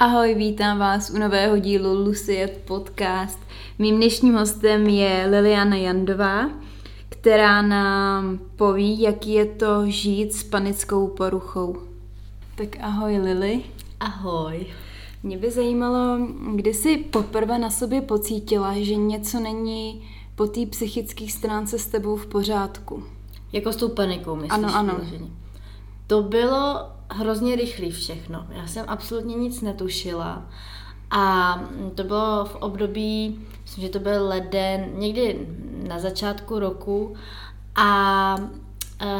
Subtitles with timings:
[0.00, 3.38] Ahoj, vítám vás u nového dílu Lucie podcast.
[3.78, 6.50] Mým dnešním hostem je Liliana Jandová,
[7.08, 11.76] která nám poví, jaký je to žít s panickou poruchou.
[12.54, 13.64] Tak ahoj Lili.
[14.00, 14.66] Ahoj.
[15.22, 16.18] Mě by zajímalo,
[16.54, 20.02] kdy jsi poprvé na sobě pocítila, že něco není
[20.34, 23.04] po té psychické stránce s tebou v pořádku.
[23.52, 24.52] Jako s tou panikou, myslíš?
[24.52, 24.94] Ano, ano.
[24.94, 25.30] Vyloženě.
[26.06, 28.46] To bylo hrozně rychlý všechno.
[28.50, 30.46] Já jsem absolutně nic netušila.
[31.10, 31.54] A
[31.94, 35.46] to bylo v období, myslím, že to byl leden, někdy
[35.88, 37.16] na začátku roku.
[37.74, 38.36] A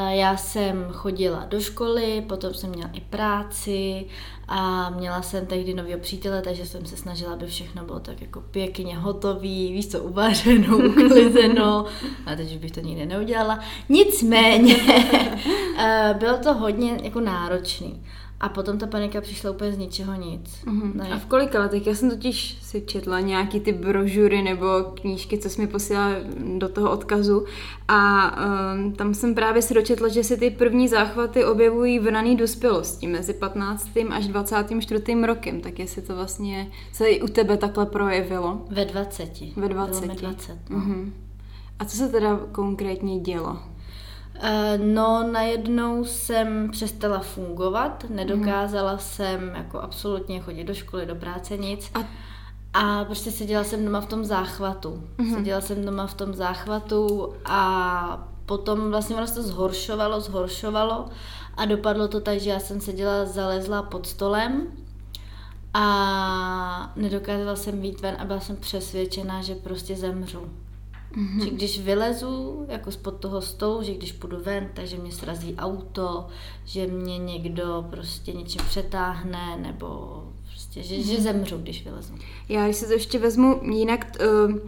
[0.09, 4.07] já jsem chodila do školy, potom jsem měla i práci
[4.49, 8.41] a měla jsem tehdy nového přítele, takže jsem se snažila, aby všechno bylo tak jako
[8.41, 11.87] pěkně hotový, víš co, uvařeno, uklizeno,
[12.27, 13.61] a teď už bych to nikdy neudělala.
[13.89, 14.77] Nicméně,
[15.79, 18.03] eh, bylo to hodně jako náročný.
[18.41, 20.65] A potom ta panika přišla úplně z ničeho nic.
[20.65, 21.13] Mm-hmm.
[21.13, 21.87] A v kolika letech?
[21.87, 24.67] Já jsem totiž si četla nějaký ty brožury nebo
[25.01, 26.15] knížky, co jsi mi posílala
[26.59, 27.45] do toho odkazu
[27.89, 28.31] a
[28.75, 33.07] um, tam jsem právě si dočetla, že se ty první záchvaty objevují v rané dospělosti
[33.07, 33.89] mezi 15.
[34.11, 35.03] až 24.
[35.27, 35.61] rokem.
[35.61, 38.65] Tak jestli to vlastně se i u tebe takhle projevilo?
[38.71, 39.41] Ve 20.
[39.57, 40.07] Ve 20.
[40.07, 40.79] Bylo 20 no.
[40.79, 41.11] mm-hmm.
[41.79, 43.59] A co se teda konkrétně dělo?
[44.41, 48.99] Eh, no, najednou jsem přestala fungovat, nedokázala mm.
[48.99, 51.91] jsem jako absolutně chodit do školy, do práce, nic.
[51.95, 52.05] A
[52.75, 55.03] a prostě seděla jsem doma v tom záchvatu.
[55.19, 55.35] Mm-hmm.
[55.35, 61.09] Seděla jsem doma v tom záchvatu a potom vlastně ono se to zhoršovalo, zhoršovalo
[61.57, 64.67] a dopadlo to tak, že já jsem seděla, zalezla pod stolem
[65.75, 70.51] a nedokázala jsem být ven a byla jsem přesvědčená, že prostě zemřu.
[71.17, 71.45] Mm-hmm.
[71.45, 76.27] Že když vylezu jako spod toho stolu, že když půjdu ven, takže mě srazí auto,
[76.65, 81.11] že mě někdo prostě něčím přetáhne, nebo prostě, že, mm-hmm.
[81.11, 82.15] že zemřu, když vylezu.
[82.49, 84.17] Já když se to ještě vezmu jinak,
[84.49, 84.59] uh,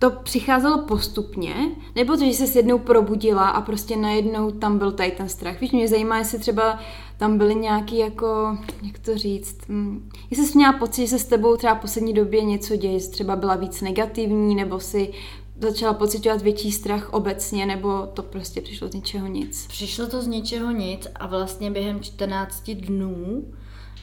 [0.00, 1.54] to přicházelo postupně,
[1.94, 5.60] nebo to, že se jednou probudila a prostě najednou tam byl tady ten strach.
[5.60, 6.78] Víš, mě zajímá, jestli třeba
[7.16, 11.24] tam byly nějaký jako, jak to říct, hm, jestli jsi měla pocit, že se s
[11.24, 15.12] tebou třeba v poslední době něco děje, třeba byla víc negativní, nebo si
[15.60, 19.66] začala pocitovat větší strach obecně, nebo to prostě přišlo z ničeho nic?
[19.66, 23.44] Přišlo to z ničeho nic a vlastně během 14 dnů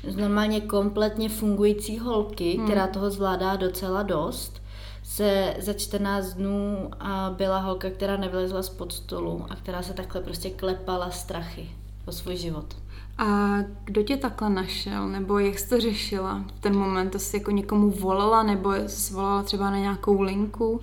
[0.08, 2.66] z normálně kompletně fungující holky, hmm.
[2.66, 4.62] která toho zvládá docela dost,
[5.04, 9.94] se za 14 dnů a byla holka, která nevylezla z pod stolu a která se
[9.94, 11.70] takhle prostě klepala strachy
[12.06, 12.76] o svůj život.
[13.18, 17.10] A kdo tě takhle našel, nebo jak jsi to řešila v ten moment?
[17.10, 20.82] To jsi jako někomu volala, nebo jsi volala třeba na nějakou linku?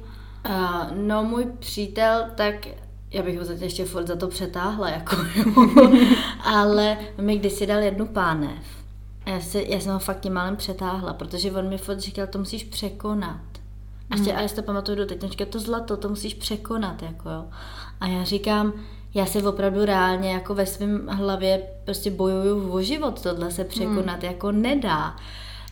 [0.48, 2.54] Uh, no můj přítel, tak
[3.10, 5.16] já bych ho zatím ještě furt za to přetáhla, jako
[6.44, 8.64] ale mi kdysi dal jednu pánev.
[9.26, 12.38] Já, se, já jsem ho fakt tím málem přetáhla, protože on mi furt říkal, to
[12.38, 13.40] musíš překonat.
[14.10, 14.38] A ještě, hmm.
[14.38, 17.44] a já si to pamatuju do teď, říkal, to zlato, to musíš překonat, jako jo.
[18.00, 18.72] A já říkám,
[19.14, 24.22] já se opravdu reálně jako ve svém hlavě prostě bojuju o život, tohle se překonat
[24.22, 24.32] hmm.
[24.32, 25.16] jako nedá.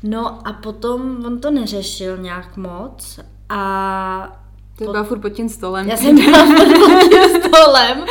[0.02, 4.41] No a potom on to neřešil nějak moc a
[4.76, 5.88] ty byla furt pod tím stolem.
[5.88, 8.04] Já jsem byla furt pod tím stolem.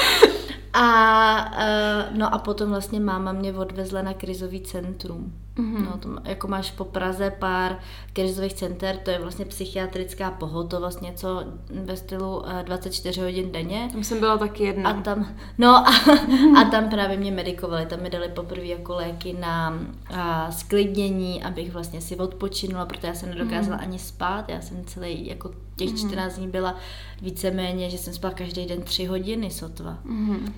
[0.73, 5.33] A uh, no a potom vlastně máma mě odvezla na krizový centrum.
[5.57, 5.85] Mm-hmm.
[5.85, 7.79] No, to, jako máš po Praze pár
[8.13, 11.43] krizových center, to je vlastně psychiatrická pohotovost, něco
[11.83, 13.89] ve stylu uh, 24 hodin denně.
[13.91, 14.89] Tam jsem byla taky jedna.
[14.89, 15.91] A tam, no a,
[16.61, 21.71] a tam právě mě medikovali, tam mi dali poprvé jako léky na uh, sklidnění, abych
[21.71, 23.83] vlastně si odpočinula, protože já jsem nedokázala mm.
[23.83, 26.75] ani spát, já jsem celý jako těch 14 dní byla
[27.21, 29.97] víceméně, že jsem spala každý den 3 hodiny sotva.
[30.03, 30.53] Mm.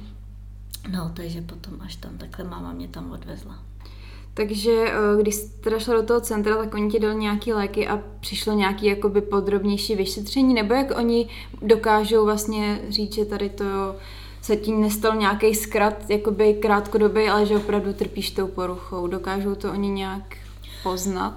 [0.91, 3.59] No, takže potom až tam takhle máma mě tam odvezla.
[4.33, 7.99] Takže eh, když teda šla do toho centra, tak oni ti dali nějaký léky a
[8.19, 11.29] přišlo nějaký jakoby podrobnější vyšetření, nebo jak oni
[11.61, 13.95] dokážou vlastně říct, že tady to
[14.41, 19.07] se tím nestal nějaký zkrat, jakoby krátkodobý, ale že opravdu trpíš tou poruchou.
[19.07, 20.37] Dokážou to oni nějak
[20.83, 21.33] poznat?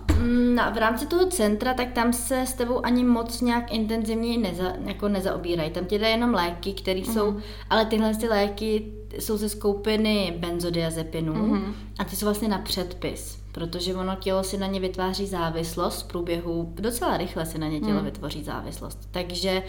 [0.54, 4.72] No, v rámci toho centra, tak tam se s tebou ani moc nějak intenzivně neza,
[4.84, 5.70] jako nezaobírají.
[5.70, 7.12] Tam ti dají jenom léky, které mm-hmm.
[7.12, 7.36] jsou,
[7.70, 11.72] ale tyhle ty léky jsou ze skupiny benzodiazepinů mm-hmm.
[11.98, 16.08] a ty jsou vlastně na předpis, protože ono tělo si na ně vytváří závislost v
[16.08, 18.04] průběhu, docela rychle si na ně tělo mm.
[18.04, 19.08] vytvoří závislost.
[19.10, 19.62] Takže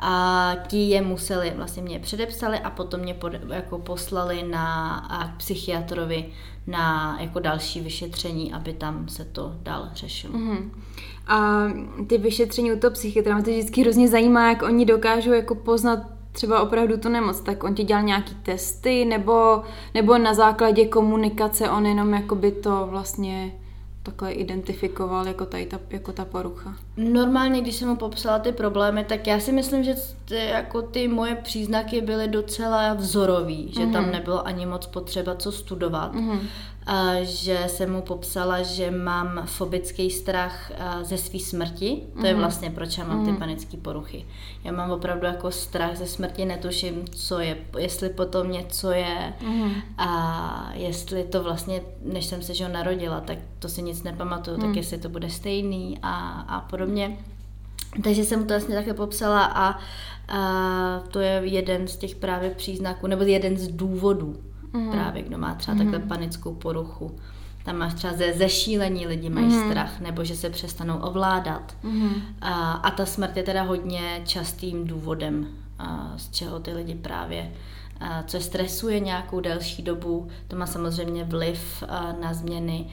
[0.00, 5.28] a ti je museli, vlastně mě předepsali a potom mě pod, jako poslali na a
[5.28, 6.26] k psychiatrovi
[6.66, 10.34] na jako další vyšetření, aby tam se to dál řešilo.
[10.34, 10.70] Mm-hmm.
[11.26, 11.66] A
[12.06, 16.19] ty vyšetření u toho psychiatra, mě to vždycky hrozně zajímá, jak oni dokážou jako poznat
[16.32, 19.62] třeba opravdu tu nemoc, tak on ti dělal nějaký testy, nebo,
[19.94, 23.52] nebo na základě komunikace on jenom jakoby to vlastně
[24.02, 26.76] takhle identifikoval jako, tady ta, jako ta porucha?
[26.96, 29.94] Normálně, když jsem mu popsala ty problémy, tak já si myslím, že
[30.24, 33.92] ty, jako ty moje příznaky byly docela vzorový, že mm-hmm.
[33.92, 36.14] tam nebylo ani moc potřeba co studovat.
[36.14, 36.40] Mm-hmm
[37.22, 42.02] že jsem mu popsala, že mám fobický strach ze své smrti.
[42.20, 42.40] To je mhm.
[42.40, 43.38] vlastně proč já mám ty mhm.
[43.38, 44.26] panické poruchy.
[44.64, 49.72] Já mám opravdu jako strach ze smrti, netuším, co je, jestli potom něco je mhm.
[49.98, 54.76] a jestli to vlastně, než jsem se že narodila, tak to si nic nepamatuju, tak
[54.76, 57.18] jestli to bude stejný a, a podobně.
[58.04, 59.78] Takže jsem to vlastně takhle popsala a,
[60.28, 64.36] a to je jeden z těch právě příznaků, nebo jeden z důvodů,
[64.72, 64.90] mm.
[64.90, 65.78] právě kdo má třeba mm.
[65.80, 67.18] takhle panickou poruchu.
[67.64, 69.70] Tam máš třeba ze zešílení lidi mají mm.
[69.70, 71.76] strach, nebo že se přestanou ovládat.
[71.82, 72.14] Mm.
[72.40, 75.46] A, a ta smrt je teda hodně častým důvodem,
[75.78, 77.50] a, z čeho ty lidi právě
[78.00, 81.84] a, co stresuje nějakou delší dobu, to má samozřejmě vliv
[82.20, 82.86] na změny,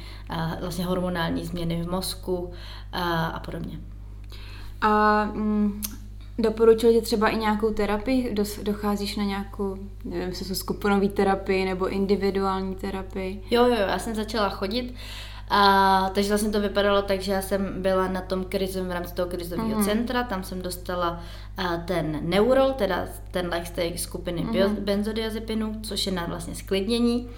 [0.62, 2.52] vlastně hormonální změny v mozku
[2.94, 3.80] a, podobně.
[4.82, 5.82] A mm,
[6.40, 8.36] Doporučil ti třeba i nějakou terapii?
[8.64, 13.44] Docházíš na nějakou, nevím, jestli jsou skupinové terapii nebo individuální terapii?
[13.52, 14.94] Jo, jo, já jsem začala chodit.
[15.50, 19.14] A, takže vlastně to vypadalo tak, že já jsem byla na tom krizovém, v rámci
[19.14, 19.86] toho krizového mm.
[19.86, 21.24] centra, tam jsem dostala
[21.58, 24.76] a, ten neurol, teda ten lék z té skupiny mm.
[24.76, 27.30] benzodiazepinu, což je na vlastně sklidnění.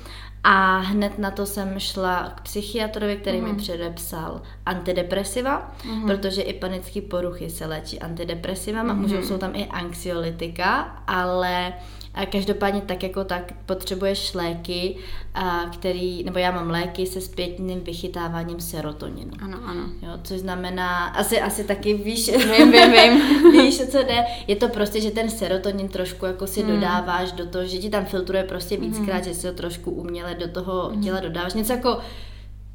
[0.44, 3.44] A hned na to jsem šla k psychiatrovi, který mm.
[3.44, 3.58] mi mhm.
[3.58, 6.08] předepsal antidepresiva, mm.
[6.08, 9.02] protože i panické poruchy se léčí antidepresivama, mm.
[9.02, 11.74] můžou jsou tam i anxiolitika, ale
[12.14, 14.96] a každopádně tak jako tak potřebuješ léky,
[15.34, 19.32] a který, nebo já mám léky se zpětným vychytáváním serotoninu.
[19.42, 19.82] Ano, ano.
[20.02, 23.52] Jo, což znamená, asi, asi taky víš, vím, vím, vím.
[23.52, 24.26] víš, co jde.
[24.48, 26.76] Je to prostě, že ten serotonin trošku jako si hmm.
[26.76, 29.24] dodáváš do toho, že ti tam filtruje prostě víckrát, hmm.
[29.24, 31.04] že si ho trošku uměle do toho hmm.
[31.04, 31.54] těla dodáváš.
[31.54, 32.00] Něco jako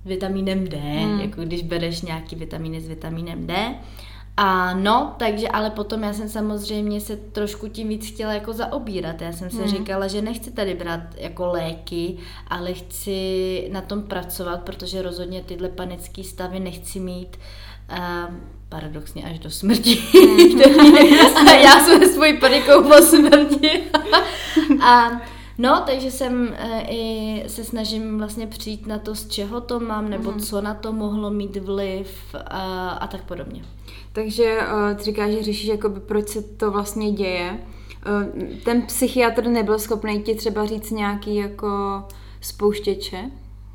[0.05, 1.21] vitamínem D, hmm.
[1.21, 3.75] jako když bereš nějaký vitamíny s vitamínem D.
[4.37, 9.21] A no, takže ale potom já jsem samozřejmě se trošku tím víc chtěla jako zaobírat.
[9.21, 9.69] Já jsem se hmm.
[9.69, 12.17] říkala, že nechci tady brát jako léky,
[12.49, 17.37] ale chci na tom pracovat, protože rozhodně tyhle panické stavy nechci mít
[17.91, 18.35] uh,
[18.69, 19.99] paradoxně až do smrti.
[21.47, 23.83] A já jsem svojí panikou po smrti.
[24.83, 25.21] a
[25.59, 30.11] No, takže jsem e, i se snažím vlastně přijít na to, z čeho to mám,
[30.11, 30.41] nebo mm.
[30.41, 33.65] co na to mohlo mít vliv a, a tak podobně.
[34.13, 37.59] Takže uh, ty říkáš, že řešíš, jakoby, proč se to vlastně děje.
[38.07, 42.03] Uh, ten psychiatr nebyl schopný ti třeba říct nějaký jako
[42.41, 43.31] spouštěče?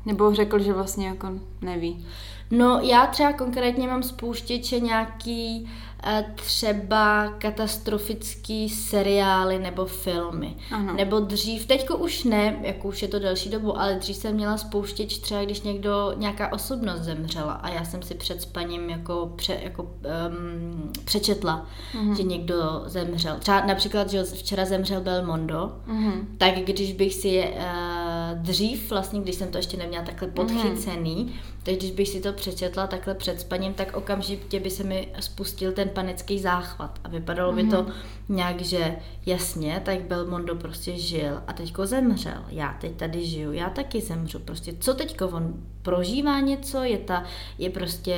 [0.06, 1.28] Nebo řekl, že vlastně jako
[1.62, 2.06] neví?
[2.50, 5.89] No já třeba konkrétně mám spouštěče nějaký Eh,
[6.34, 10.56] třeba katastrofický seriály nebo filmy.
[10.70, 10.94] Ano.
[10.94, 14.58] Nebo dřív, teďko už ne, jako už je to delší dobu, ale dřív jsem měla
[14.58, 19.58] spouštěč třeba, když někdo, nějaká osobnost zemřela a já jsem si před spaním jako, pře,
[19.62, 22.16] jako um, přečetla, uh-huh.
[22.16, 23.36] že někdo zemřel.
[23.38, 26.24] Třeba například, že včera zemřel Belmondo, uh-huh.
[26.38, 31.59] tak když bych si uh, dřív, vlastně, když jsem to ještě neměla takhle podchycený, uh-huh
[31.62, 35.72] Teď, když bych si to přečetla takhle před spaním, tak okamžitě by se mi spustil
[35.72, 37.64] ten panický záchvat a vypadalo mm-hmm.
[37.64, 37.92] by to mhm.
[38.28, 38.96] nějak, že
[39.26, 42.44] jasně, tak Belmondo prostě žil a teďko zemřel.
[42.48, 44.38] Já teď tady žiju, já taky zemřu.
[44.38, 47.24] Prostě co teďko on prožívá něco, je ta,
[47.58, 48.16] je prostě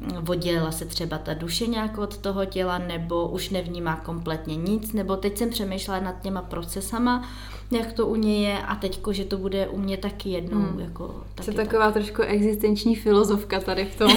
[0.00, 4.92] mm, oddělila se třeba ta duše nějak od toho těla, nebo už nevnímá kompletně nic,
[4.92, 7.28] nebo teď jsem přemýšlela nad těma procesama,
[7.70, 10.60] jak to u něj je a teďko, že to bude u mě taky jednou.
[10.60, 10.80] Hmm.
[10.80, 11.94] Jako, taky Jsi taková tak.
[11.94, 14.12] trošku existenční filozofka tady v tom.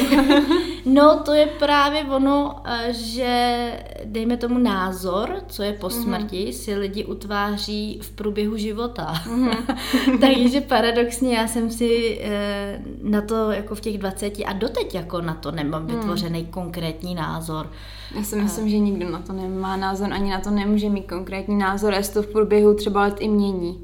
[0.86, 3.72] no to je právě ono, eh, že
[4.06, 6.04] dejme tomu názor, co je po hmm.
[6.04, 6.54] smrti, hmm.
[6.54, 9.04] si lidi utváří v průběhu života.
[9.04, 9.52] Hmm.
[10.22, 15.22] Takže paradoxně já jsem si eh, na to jako v těch 20 a doteď jako
[15.22, 15.98] na to nemám hmm.
[15.98, 17.70] vytvořený konkrétní názor.
[18.16, 21.58] Já si myslím, že nikdo na to nemá názor, ani na to nemůže mít konkrétní
[21.58, 23.84] názor, jestli to v průběhu třeba let i mění.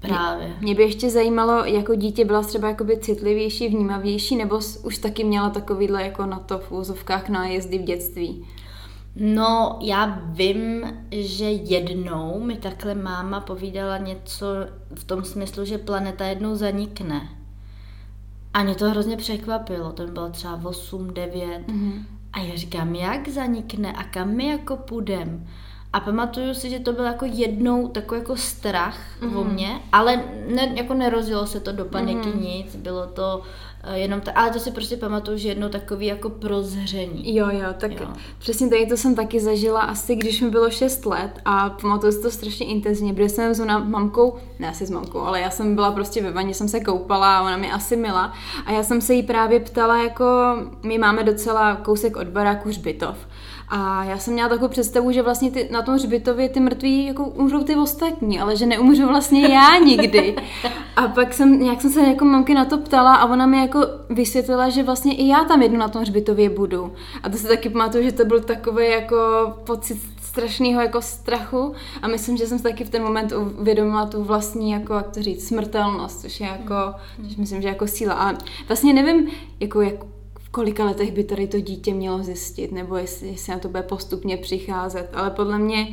[0.00, 0.56] Právě.
[0.60, 5.50] Mě by ještě zajímalo, jako dítě byla třeba jakoby citlivější, vnímavější, nebo už taky měla
[5.50, 8.46] takovýhle jako na to v úzovkách nájezdy v dětství?
[9.16, 14.46] No, já vím, že jednou mi takhle máma povídala něco
[14.94, 17.28] v tom smyslu, že planeta jednou zanikne.
[18.54, 21.62] A mě to hrozně překvapilo, to bylo třeba 8, 9.
[21.66, 21.92] Mm-hmm.
[22.32, 25.46] A já říkám, jak zanikne a kam my jako půjdem?
[25.92, 29.38] A pamatuju si, že to byl jako jednou takový jako strach mm-hmm.
[29.38, 30.24] o mě, ale
[30.54, 32.40] ne, jako nerozilo se to do paniky mm-hmm.
[32.40, 33.42] nic, bylo to
[33.88, 37.36] Eh, jenom ta, ale to si prostě pamatuju, že jedno takový jako prozření.
[37.36, 38.06] Jo, jo, tak jo.
[38.38, 42.22] přesně tady to jsem taky zažila asi, když mi bylo 6 let a pamatuju si
[42.22, 45.92] to strašně intenzivně, protože jsem s mamkou, ne asi s mamkou, ale já jsem byla
[45.92, 48.32] prostě ve vaně, jsem se koupala a ona mi asi mila
[48.66, 50.24] a já jsem se jí právě ptala, jako
[50.82, 53.16] my máme docela kousek od baráku Žbitov
[53.68, 57.24] a já jsem měla takovou představu, že vlastně ty, na tom hřbitově ty mrtví jako
[57.24, 60.36] umřou ty ostatní, ale že neumřu vlastně já nikdy.
[60.96, 63.80] A pak jsem, nějak jsem se jako mamky na to ptala a ona mi jako
[64.10, 66.92] vysvětlila, že vlastně i já tam jednu na tom hřbitově budu.
[67.22, 69.16] A to si taky pamatuju, že to byl takový jako
[69.64, 74.24] pocit strašného jako strachu a myslím, že jsem se taky v ten moment uvědomila tu
[74.24, 76.74] vlastní, jako, jak to říct, smrtelnost, což je jako,
[77.28, 78.14] což myslím, že jako síla.
[78.14, 78.34] A
[78.68, 79.28] vlastně nevím,
[79.60, 79.94] jako, jak
[80.56, 84.36] kolika letech by tady to dítě mělo zjistit, nebo jestli, jestli na to bude postupně
[84.36, 85.08] přicházet.
[85.14, 85.88] Ale podle mě,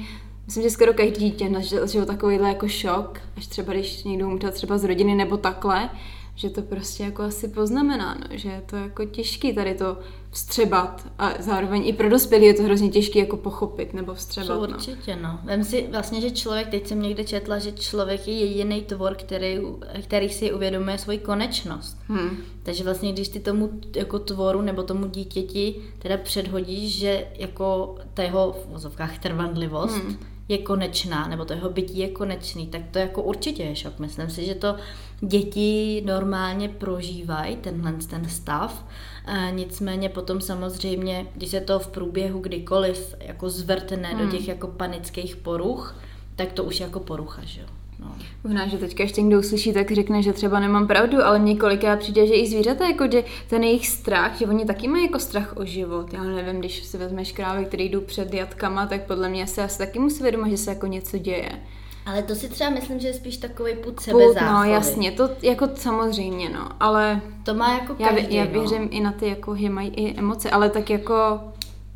[0.45, 4.77] myslím, že skoro každý dítě nažil takovýhle jako šok, až třeba když někdo umřel třeba
[4.77, 5.89] z rodiny nebo takhle,
[6.35, 9.97] že to prostě jako asi poznamená, no, že je to jako těžký tady to
[10.31, 14.47] vstřebat a zároveň i pro dospělí je to hrozně těžké jako pochopit nebo vstřebat.
[14.47, 14.73] To no.
[14.73, 15.39] určitě, no.
[15.43, 19.59] Vem si vlastně, že člověk, teď jsem někde četla, že člověk je jediný tvor, který,
[20.03, 21.97] který si uvědomuje svoji konečnost.
[22.07, 22.37] Hmm.
[22.63, 28.23] Takže vlastně, když ty tomu jako tvoru nebo tomu dítěti teda předhodíš, že jako ta
[28.23, 32.99] jeho v vozovkách trvanlivost, hmm je konečná, nebo to jeho bytí je konečný, tak to
[32.99, 33.99] jako určitě je šok.
[33.99, 34.75] Myslím si, že to
[35.27, 38.85] děti normálně prožívají, tenhle ten stav.
[39.27, 44.25] E, nicméně potom samozřejmě, když se to v průběhu kdykoliv jako zvrtne hmm.
[44.25, 45.95] do těch jako panických poruch,
[46.35, 47.67] tak to už jako porucha, že jo.
[47.99, 48.15] No.
[48.43, 51.99] Možná, že teďka ještě někdo uslyší, tak řekne, že třeba nemám pravdu, ale mě kolikrát
[51.99, 55.57] přijde, že i zvířata, jako že ten jejich strach, že oni taky mají jako strach
[55.57, 56.13] o život.
[56.13, 59.77] Já nevím, když si vezmeš krávy, které jdou před jatkama, tak podle mě se asi
[59.77, 61.51] taky musí vědomit, že se jako něco děje.
[62.05, 64.51] Ale to si třeba myslím, že je spíš takový put sebezáchovy.
[64.51, 67.21] no jasně, to jako samozřejmě, no, ale...
[67.43, 68.59] To má jako každý, Já, já no.
[68.59, 68.87] věřím no.
[68.91, 71.39] i na ty, jako, že mají i emoce, ale tak jako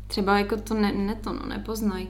[0.06, 2.08] třeba jako to ne, ne to, no, nepoznají.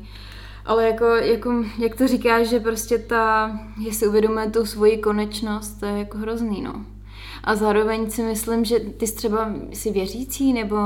[0.64, 3.52] Ale jako, jako, jak to říkáš, že prostě ta,
[3.84, 6.84] že si uvědomuje tu svoji konečnost, to je jako hrozný, no.
[7.44, 10.76] A zároveň si myslím, že ty jsi třeba si věřící, nebo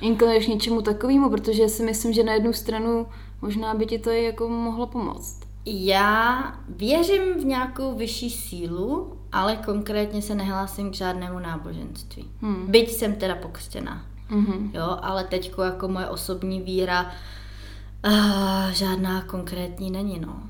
[0.00, 3.06] inklinuješ něčemu takovému, protože si myslím, že na jednu stranu
[3.42, 5.41] možná by ti to jako mohlo pomoct.
[5.66, 12.30] Já věřím v nějakou vyšší sílu, ale konkrétně se nehlásím k žádnému náboženství.
[12.40, 12.66] Hmm.
[12.70, 14.06] Byť jsem teda pokřtěná.
[14.30, 14.70] Mm-hmm.
[14.74, 17.12] Jo, ale teďko jako moje osobní víra
[18.06, 20.42] Uh, žádná konkrétní není, no.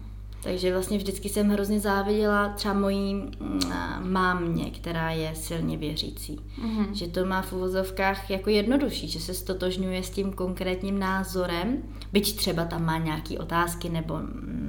[0.42, 3.61] Takže vlastně vždycky jsem hrozně záviděla třeba mojí uh,
[4.00, 6.40] mámě, která je silně věřící.
[6.62, 6.92] Mm-hmm.
[6.92, 11.82] Že to má v uvozovkách jako jednodušší, že se stotožňuje s tím konkrétním názorem,
[12.12, 14.18] byť třeba tam má nějaké otázky nebo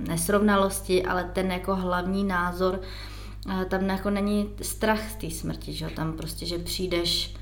[0.07, 2.81] nesrovnalosti, ale ten jako hlavní názor,
[3.69, 7.35] tam jako není strach z té smrti, že tam prostě, že přijdeš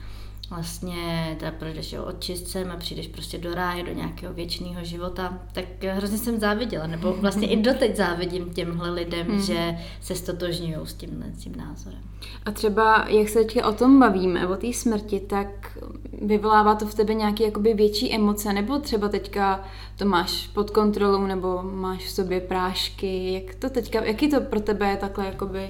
[0.51, 5.65] vlastně teda projdeš jo, očistcem a přijdeš prostě do ráje, do nějakého věčného života, tak
[5.83, 9.41] hrozně jsem záviděla, nebo vlastně i doteď závidím těmhle lidem, hmm.
[9.41, 11.99] že se stotožňují s tím, s tím názorem.
[12.45, 15.77] A třeba, jak se teďka o tom bavíme, o té smrti, tak
[16.21, 19.63] vyvolává to v tebe nějaké jakoby větší emoce, nebo třeba teďka
[19.97, 24.59] to máš pod kontrolou, nebo máš v sobě prášky, jak to teďka, jaký to pro
[24.59, 25.69] tebe je takhle jakoby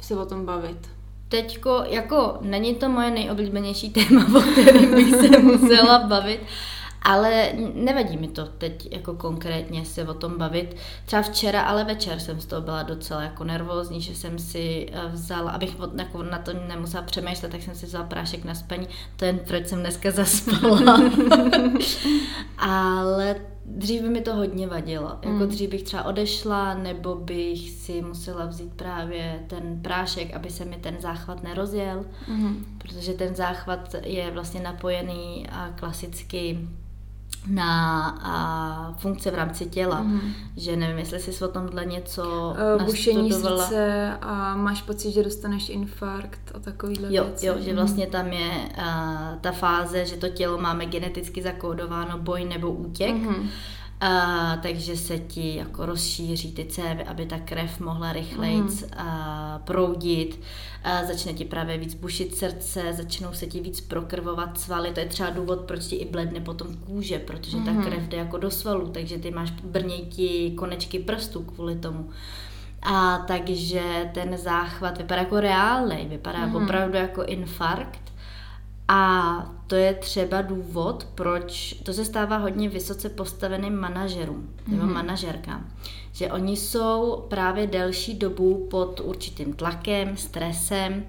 [0.00, 0.99] se o tom bavit?
[1.30, 6.40] Teďko, jako není to moje nejoblíbenější téma, o kterém bych se musela bavit,
[7.02, 10.76] ale nevadí mi to teď jako konkrétně se o tom bavit.
[11.06, 15.08] Třeba včera, ale večer jsem z toho byla docela jako nervózní, že jsem si eh,
[15.12, 18.88] vzala, abych jako na to nemusela přemýšlet, tak jsem si vzala prášek na spaní.
[19.16, 20.96] To je proč jsem dneska zaspala.
[22.58, 23.36] ale
[23.70, 25.08] dřív by mi to hodně vadilo.
[25.08, 25.48] Jako mm.
[25.48, 30.76] dřív bych třeba odešla, nebo bych si musela vzít právě ten prášek, aby se mi
[30.76, 32.64] ten záchvat nerozjel, mm.
[32.78, 36.58] protože ten záchvat je vlastně napojený a klasicky
[37.46, 40.00] na a, funkce v rámci těla.
[40.00, 40.20] Mm.
[40.56, 45.68] Že nevím, jestli jsi o tomhle něco uh, Bušení srdce a máš pocit, že dostaneš
[45.68, 47.46] infarkt a takovýhle jo, věci.
[47.46, 48.84] Jo, že vlastně tam je uh,
[49.40, 53.14] ta fáze, že to tělo máme geneticky zakódováno boj nebo útěk.
[53.14, 53.48] Mm.
[54.00, 58.68] A, takže se ti jako rozšíří ty cévy, aby ta krev mohla rychleji mm.
[59.64, 60.40] proudit.
[60.84, 64.90] A začne ti právě víc bušit srdce, začnou se ti víc prokrvovat svaly.
[64.90, 67.64] To je třeba důvod, proč ti i bledne potom kůže, protože mm.
[67.64, 67.82] ta mhm.
[67.82, 72.10] krev jde jako do svalů, takže ty máš brněj ti konečky prstů kvůli tomu.
[72.82, 76.56] A takže ten záchvat vypadá jako reálný, vypadá mm.
[76.56, 78.09] opravdu jako infarkt.
[78.92, 84.92] A to je třeba důvod, proč to se stává hodně vysoce postaveným manažerům nebo mm-hmm.
[84.92, 85.68] manažerkám.
[86.12, 91.06] Že oni jsou právě delší dobu pod určitým tlakem, stresem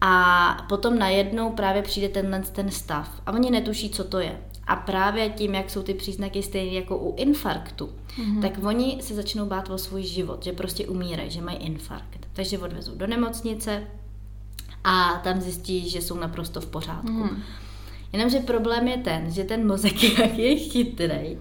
[0.00, 4.40] A potom najednou právě přijde tenhle ten stav a oni netuší, co to je.
[4.66, 8.42] A právě tím, jak jsou ty příznaky stejné jako u infarktu, mm-hmm.
[8.42, 12.26] tak oni se začnou bát o svůj život, že prostě umírají, že mají infarkt.
[12.32, 13.82] Takže odvezou do nemocnice
[14.84, 17.24] a tam zjistí, že jsou naprosto v pořádku.
[17.24, 17.42] Mm-hmm.
[18.12, 21.38] Jenomže problém je ten, že ten mozek, jak je chytrý,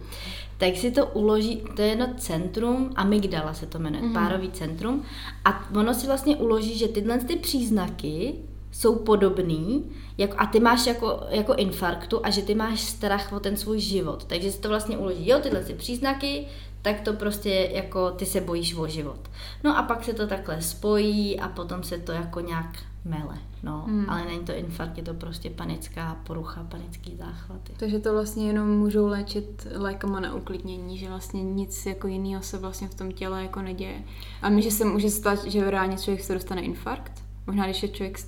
[0.58, 4.14] tak si to uloží, to je jedno centrum, amygdala se to jmenuje, mm-hmm.
[4.14, 5.04] párový centrum,
[5.46, 8.34] a ono si vlastně uloží, že tyhle ty příznaky
[8.72, 13.40] jsou podobný jako, a ty máš jako, jako infarktu a že ty máš strach o
[13.40, 14.26] ten svůj život.
[14.26, 16.46] Takže si to vlastně uloží, jo, tyhle ty příznaky,
[16.82, 19.20] tak to prostě jako ty se bojíš o život.
[19.64, 23.38] No a pak se to takhle spojí a potom se to jako nějak mele.
[23.64, 24.10] No, hmm.
[24.10, 27.74] ale není to infarkt, je to prostě panická porucha, panický záchvaty.
[27.78, 32.58] Takže to vlastně jenom můžou léčit lékama na uklidnění, že vlastně nic jako jiného se
[32.58, 34.04] vlastně v tom těle jako neděje.
[34.42, 37.24] A my, že se může stát, že reálně člověk se dostane infarkt?
[37.48, 38.20] Možná, když je člověk...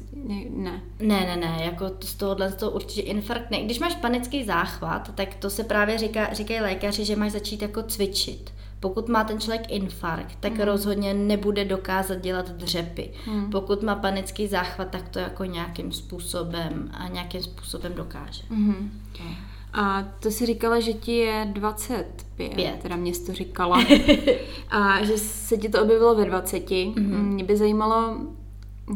[0.50, 0.82] Ne.
[1.00, 3.64] Ne, ne, ne, jako z tohohle to určitě infarkt ne.
[3.64, 7.84] Když máš panický záchvat, tak to se právě říká, říkají lékaři, že máš začít jako
[7.84, 8.55] cvičit.
[8.86, 10.62] Pokud má ten člověk infarkt, tak mm.
[10.62, 13.12] rozhodně nebude dokázat dělat dřepy.
[13.28, 13.50] Mm.
[13.50, 18.44] Pokud má panický záchvat, tak to jako nějakým způsobem a nějakým způsobem dokáže.
[18.50, 19.02] Mm.
[19.20, 19.26] No.
[19.74, 22.80] A to si říkala, že ti je 25, Pět.
[22.82, 23.86] teda mě to říkala.
[24.70, 26.70] a že se ti to objevilo ve 20.
[26.70, 27.24] Mm-hmm.
[27.24, 28.18] Mě by zajímalo,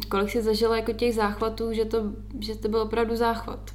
[0.09, 1.97] kolik jsi zažila jako těch záchvatů, že to,
[2.39, 3.71] že to byl opravdu záchvat.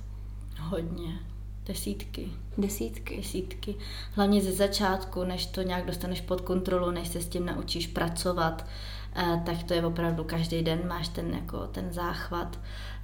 [0.60, 1.18] Hodně.
[1.66, 2.28] Desítky.
[2.58, 3.16] Desítky.
[3.16, 3.74] Desítky.
[4.12, 8.66] Hlavně ze začátku, než to nějak dostaneš pod kontrolu, než se s tím naučíš pracovat,
[9.16, 12.58] eh, tak to je opravdu každý den máš ten, jako, ten záchvat.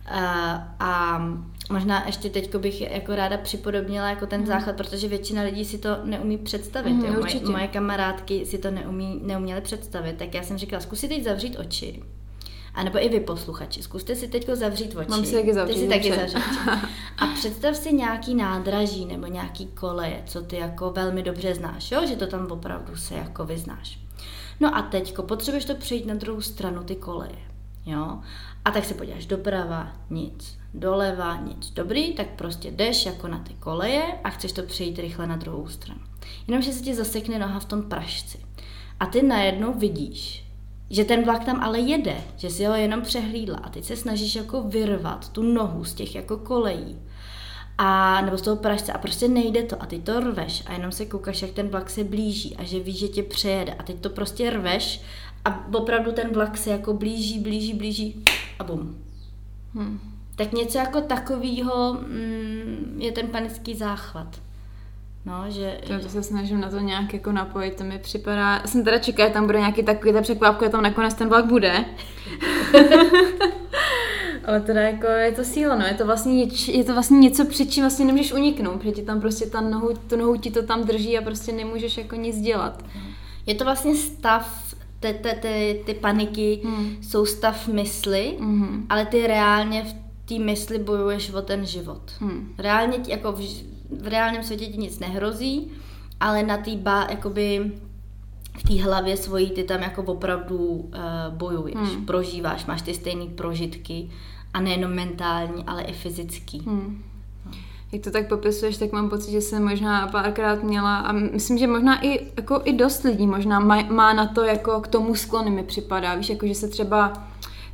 [0.07, 0.21] Eh,
[0.79, 1.23] a
[1.71, 4.47] možná ještě teď bych jako ráda připodobnila jako ten mm.
[4.47, 6.93] záchvat, protože většina lidí si to neumí představit.
[6.93, 7.13] Mm, jo.
[7.13, 11.59] Moje, moje kamarádky si to neumí, neuměly představit, tak já jsem říkala, zkusit teď zavřít
[11.59, 12.03] oči
[12.75, 15.11] a nebo i vy posluchači, zkuste si teď zavřít oči.
[15.11, 15.75] Mám si taky zavřít.
[15.75, 16.37] Ty si taky zavřít.
[17.19, 22.07] A představ si nějaký nádraží nebo nějaký koleje, co ty jako velmi dobře znáš, jo?
[22.07, 23.99] že to tam opravdu se jako vyznáš.
[24.61, 27.39] No a teďko potřebuješ to přejít na druhou stranu ty koleje.
[27.87, 28.19] Jo?
[28.65, 30.59] A tak se podíváš doprava, nic.
[30.75, 31.71] Doleva, nic.
[31.71, 35.69] Dobrý, tak prostě jdeš jako na ty koleje a chceš to přejít rychle na druhou
[35.69, 36.01] stranu.
[36.49, 38.39] Jenomže se ti zasekne noha v tom pražci.
[39.01, 40.50] A ty najednou vidíš,
[40.91, 44.35] že ten vlak tam ale jede, že si ho jenom přehlídla a teď se snažíš
[44.35, 46.99] jako vyrvat tu nohu z těch jako kolejí
[47.79, 50.93] a nebo z toho pražce a prostě nejde to a ty to rveš a jenom
[50.93, 54.01] se koukáš, jak ten vlak se blíží a že víš, že tě přejede a teď
[54.01, 55.03] to prostě rveš
[55.45, 58.25] a opravdu ten vlak se jako blíží, blíží, blíží
[58.59, 58.99] a bum.
[59.75, 60.01] Hmm.
[60.37, 64.41] Tak něco jako takového mm, je ten panický záchvat.
[65.27, 65.81] No, že...
[65.87, 68.55] To, to se snažím na to nějak jako napojit, to mi připadá...
[68.55, 71.29] Já jsem teda čekala, že tam bude nějaký takový ta překvapka, že tam nakonec ten
[71.29, 71.85] vlak bude.
[74.45, 77.71] Ale teda jako je to síla, no, je to vlastně, je to vlastně něco, před
[77.73, 80.85] čím vlastně nemůžeš uniknout, protože ti tam prostě ta nohu, tu nohu ti to tam
[80.85, 82.85] drží a prostě nemůžeš jako nic dělat.
[83.47, 86.97] Je to vlastně stav, ty, ty, ty, ty paniky hmm.
[87.03, 88.87] jsou stav mysli, hmm.
[88.89, 89.95] ale ty reálně v
[90.29, 92.03] té mysli bojuješ o ten život.
[92.21, 92.55] Hmm.
[92.59, 93.41] Reálně jako v,
[94.01, 95.71] v reálném světě ti nic nehrozí,
[96.21, 97.73] ale na té ba, jakoby
[98.59, 100.91] v té hlavě svojí ty tam jako opravdu uh,
[101.29, 102.07] bojuješ, hmm.
[102.07, 104.11] prožíváš, máš ty stejné prožitky
[104.55, 106.59] a nejenom mentální, ale i fyzický.
[106.67, 107.03] Hmm.
[107.93, 111.67] Jak to tak popisuješ, tak mám pocit, že jsem možná párkrát měla a myslím, že
[111.67, 115.51] možná i, jako i dost lidí možná má, má na to jako k tomu sklony
[115.51, 116.15] mi připadá.
[116.15, 117.30] Víš, jako že se třeba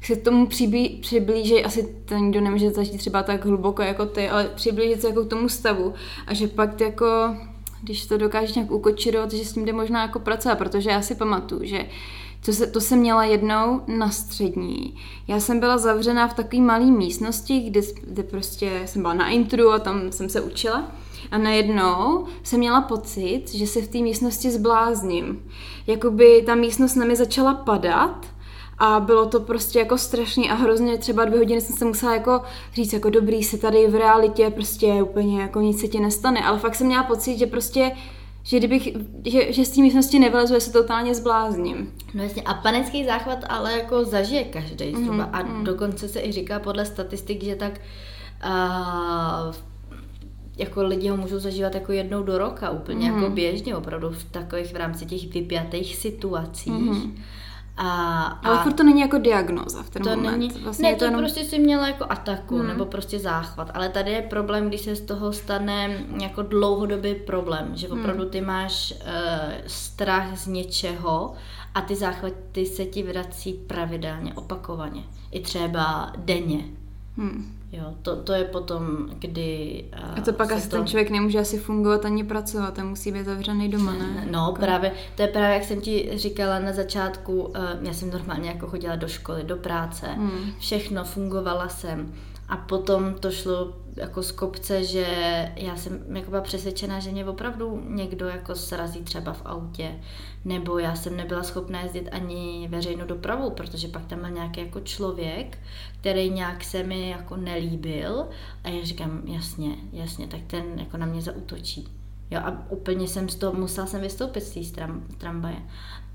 [0.06, 4.50] se tomu přibí, přiblíží, asi to nikdo nemůže začít třeba tak hluboko jako ty, ale
[4.54, 5.94] přiblížit se jako k tomu stavu
[6.26, 7.06] a že pak jako,
[7.82, 11.14] když to dokážeš nějak ukočirovat, že s tím jde možná jako pracovat, protože já si
[11.14, 11.86] pamatuju, že
[12.44, 14.96] to, se, to jsem měla jednou na střední.
[15.28, 19.70] Já jsem byla zavřená v takové malé místnosti, kde, kde prostě jsem byla na intru
[19.70, 20.90] a tam jsem se učila.
[21.30, 25.42] A najednou jsem měla pocit, že se v té místnosti zblázním.
[25.86, 28.35] Jakoby ta místnost na mě začala padat
[28.78, 32.42] a bylo to prostě jako strašný a hrozně třeba dvě hodiny jsem se musela jako
[32.74, 36.58] říct jako dobrý se tady v realitě prostě úplně jako nic se ti nestane, ale
[36.58, 37.92] fakt jsem měla pocit, že prostě
[38.46, 38.88] že kdybych,
[39.24, 41.92] že, že s tím místnosti nevylezu, že se totálně zblázním.
[42.14, 45.30] No jasně, a panický záchvat ale jako zažije každý zhruba mm-hmm.
[45.32, 45.64] a mm.
[45.64, 47.80] dokonce se i říká podle statistik, že tak
[48.44, 49.54] uh,
[50.56, 53.16] jako lidi ho můžou zažívat jako jednou do roka úplně mm.
[53.16, 56.72] jako běžně, opravdu v takových v rámci těch vypjatých situacích.
[56.72, 57.16] Mm.
[57.78, 60.30] A, Ale a furt to není jako diagnoza v ten to moment.
[60.30, 62.66] není, Vlastně ne, je to, jenom- prostě si měla jako ataku, Hmm.
[62.68, 67.70] nebo prostě záchvat, ale tady je problém, když se z toho stane jako dlouhodobý problém,
[67.74, 68.00] že Hmm.
[68.00, 71.34] opravdu ty máš uh, strach z něčeho
[71.74, 76.64] a ty záchvaty se ti vrací pravidelně, opakovaně, i třeba denně.
[77.16, 77.52] Hmm.
[77.76, 79.84] Jo, to, to je potom, kdy...
[80.16, 83.68] A to pak asi ten člověk nemůže asi fungovat ani pracovat, ten musí být zavřený
[83.68, 84.26] doma, ne?
[84.30, 88.48] No právě, to je právě, jak jsem ti říkala na začátku, eh, já jsem normálně
[88.48, 90.52] jako chodila do školy, do práce, Hmm.
[90.58, 92.12] všechno, fungovala jsem
[92.48, 95.06] a potom to šlo jako z kopce, že
[95.56, 99.94] já jsem jako byla přesvědčená, že mě opravdu někdo jako srazí třeba v autě,
[100.46, 104.80] nebo já jsem nebyla schopná jezdit ani veřejnou dopravu, protože pak tam byl nějaký jako
[104.80, 105.58] člověk,
[106.00, 108.26] který nějak se mi jako nelíbil
[108.64, 111.88] a já říkám, jasně, jasně, tak ten jako na mě zautočí.
[112.30, 115.56] Jo, a úplně jsem z toho, musela jsem vystoupit z té tram, tramvaje.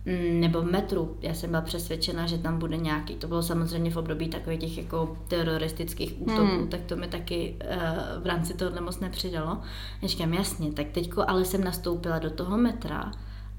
[0.05, 1.17] Mm, Nebo v metru.
[1.21, 3.15] Já jsem byla přesvědčena, že tam bude nějaký.
[3.15, 6.67] To bylo samozřejmě v období takových těch jako teroristických útoků, Hmm.
[6.67, 9.57] tak to mi taky uh, v rámci tohohle moc nepřidalo.
[10.01, 13.11] Já říkám, jasně, tak teďko ale jsem nastoupila do toho metra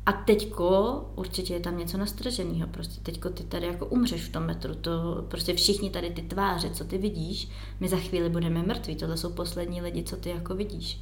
[0.06, 2.68] a teďko určitě je tam něco nastraženého.
[2.68, 4.74] Prostě teďko ty tady jako umřeš v tom metru.
[4.74, 7.48] To prostě všichni tady ty tváře, co ty vidíš,
[7.80, 8.96] my za chvíli budeme mrtví.
[8.96, 11.00] Tohle jsou poslední lidi, co ty jako vidíš.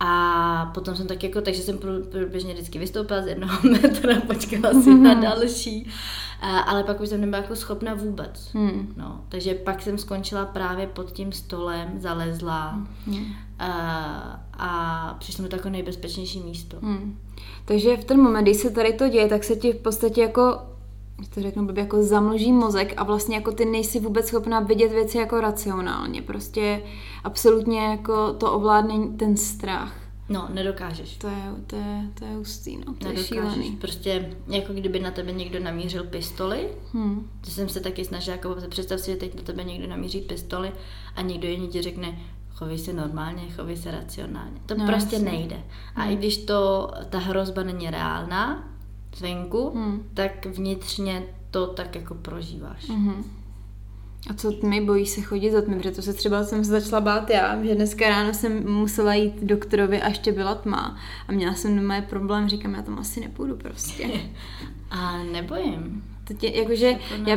[0.00, 4.82] A potom jsem tak jako, takže jsem prů- průběžně vždycky vystoupila z jednoho metra, počkala
[4.82, 5.90] si na další,
[6.40, 8.50] a, ale pak už jsem nebyla jako schopna vůbec.
[8.54, 8.94] Hmm.
[8.96, 13.26] No, takže pak jsem skončila právě pod tím stolem, zalezla Hmm.
[13.58, 13.68] a,
[14.58, 16.76] a přišlo mi to jako nejbezpečnější místo.
[16.82, 17.18] Hmm.
[17.64, 20.42] Takže v ten moment, kdy se tady to děje, tak se ti v podstatě jako
[20.42, 20.77] když
[21.34, 25.18] to řeknu blbě, jako zamlží mozek a vlastně jako ty nejsi vůbec schopná vidět věci
[25.18, 26.22] jako racionálně.
[26.22, 26.82] Prostě
[27.24, 29.94] absolutně jako to ovládne ten strach.
[30.28, 31.16] No, nedokážeš.
[31.16, 32.84] To je, to je, to je hustý, no.
[32.84, 33.26] To je Nedokážeš.
[33.26, 33.70] šílený.
[33.80, 37.28] Prostě jako kdyby na tebe někdo namířil pistoli, Hmm.
[37.40, 40.72] To jsem se taky snažila, jako představ si, že teď na tebe někdo namíří pistoli
[41.16, 42.18] a někdo jiný ti řekne,
[42.54, 44.60] chovej se normálně, chovej se racionálně.
[44.66, 45.30] To No, prostě jasně.
[45.30, 45.56] nejde.
[45.96, 48.68] A i když to, ta hrozba není reálná,
[49.18, 50.02] zvenku, Hmm.
[50.14, 52.86] tak vnitřně to tak jako prožíváš.
[52.88, 53.24] Mhm.
[54.30, 57.00] A co tmy, bojíš se chodit za tmy, protože to se třeba jsem se začala
[57.00, 60.96] bát já, že dneska ráno jsem musela jít doktorovi a ještě byla tma
[61.28, 64.10] a měla jsem doma problém, říkám, já tam asi nepůjdu prostě.
[64.90, 66.04] A nebojím.
[66.24, 66.92] To tě, jakože,
[67.26, 67.36] já,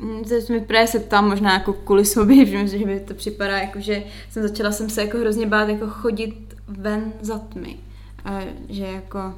[0.00, 3.14] mm, to mi právě se ptám možná jako kvůli sobě, že, mi- že mi to
[3.14, 7.76] připadá, jakože jsem začala jsem se jako hrozně bát jako chodit ven za tmy.
[8.24, 9.34] A že jako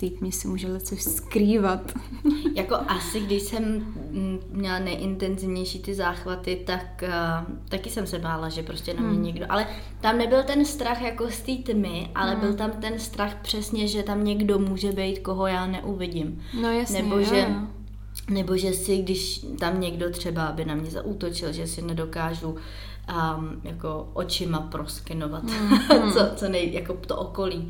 [0.00, 1.92] ty tmy si může leco skrývat.
[2.54, 3.64] Jako asi, když jsem
[4.10, 9.10] mm, měla nejintenzivnější ty záchvaty, tak uh, taky jsem se bála, že prostě na mě
[9.14, 9.22] Hmm.
[9.22, 9.46] někdo...
[9.48, 9.66] Ale
[10.00, 12.40] tam nebyl ten strach jako z té tmy, ale Hmm.
[12.40, 16.42] byl tam ten strach přesně, že tam někdo může být, koho já neuvidím.
[16.62, 17.54] No jasně, Nebo jo, že- jo.
[18.30, 22.56] Nebo že si, když tam někdo třeba by na mě zaútočil, že si nedokážu um,
[23.64, 26.12] jako očima proskinovat, Hmm.
[26.12, 27.68] co, co nej, jako to okolí.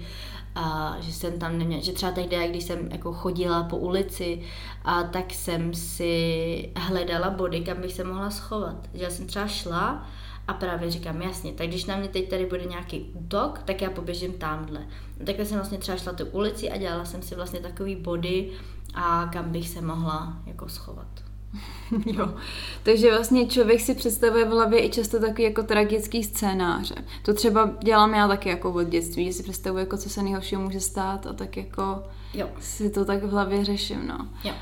[0.55, 4.43] A že jsem tam neměla, že třeba tehdy, když jsem jako chodila po ulici,
[4.85, 8.89] a tak jsem si hledala body, kam bych se mohla schovat.
[8.95, 10.07] Že já jsem třeba šla
[10.49, 13.91] a právě říkám, jasně, tak když na mě teď tady bude nějaký útok, tak já
[13.91, 14.87] poběžím tamhle.
[15.27, 18.51] Takhle jsem vlastně třeba šla tu ulici a dělala jsem si vlastně takový body,
[18.95, 21.28] a kam bych se mohla jako schovat.
[22.07, 22.35] Jo,
[22.83, 26.95] takže vlastně člověk si představuje v hlavě i často takový jako tragický scénáře.
[27.23, 30.63] To třeba dělám já taky jako od dětství, že si představuji, jako co se nejhoršího
[30.63, 32.03] může stát a tak jako
[32.35, 34.29] Jo, si to tak v hlavě řeším, no.
[34.45, 34.53] jo.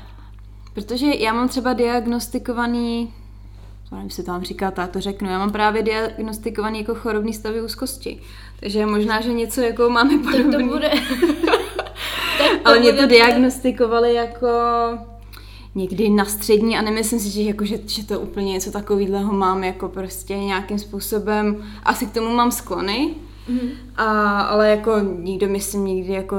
[0.73, 3.13] Protože já mám třeba diagnostikovaný,
[3.89, 7.33] to nevím, jestli to vám říká, tak to řeknu, já mám právě diagnostikovaný jako chorobný
[7.33, 8.21] stavy úzkosti.
[8.59, 10.89] Takže možná, že něco jako máme Tak to bude...
[12.37, 14.47] tak Ale mě to diagnostikovali jako
[15.77, 19.63] někdy na střední a nemyslím si, že, jako, že, že to úplně něco takového mám
[19.63, 23.09] jako prostě nějakým způsobem, asi k tomu mám sklony,
[23.49, 23.69] Mhm.
[23.95, 26.35] a, ale jako nikdo mi jsem nikdy jako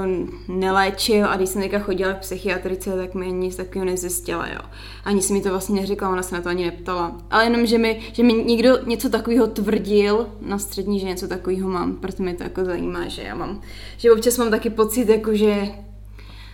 [0.48, 4.60] neléčil a když jsem teďka chodila k psychiatrice, tak mi nic takového nezjistila, jo.
[5.04, 7.16] Ani si mi to vlastně neřekla, ona se na to ani neptala.
[7.30, 11.68] Ale jenom, že mi, že mi někdo něco takového tvrdil na střední, že něco takového
[11.70, 13.60] mám, proto mě to jako zajímá, že já mám,
[13.96, 15.68] že občas mám taky pocit, jako že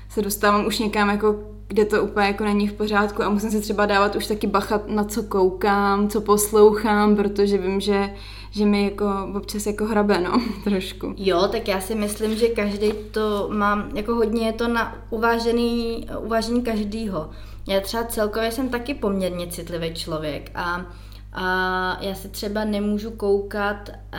[0.09, 1.37] se dostávám už někam, jako,
[1.69, 4.89] kde to úplně jako není v pořádku a musím si třeba dávat už taky bachat
[4.89, 8.11] na co koukám, co poslouchám, protože vím, že,
[8.51, 11.15] že mi jako občas jako hrabe, no, trošku.
[11.17, 16.07] Jo, tak já si myslím, že každý to má, jako hodně je to na uvážený,
[16.19, 17.31] uvážení každýho.
[17.69, 20.87] Já třeba celkově jsem taky poměrně citlivý člověk a
[21.35, 24.17] A já se třeba nemůžu koukat uh,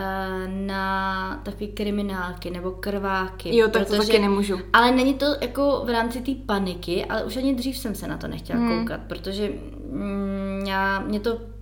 [0.47, 3.57] na takové kriminálky nebo krváky.
[3.57, 4.59] Jo, tak protože, to taky nemůžu.
[4.73, 8.17] Ale není to jako v rámci té paniky, ale už ani dřív jsem se na
[8.17, 8.79] to nechtěla hmm.
[8.79, 9.49] koukat, protože
[9.89, 11.54] mm, já, mě to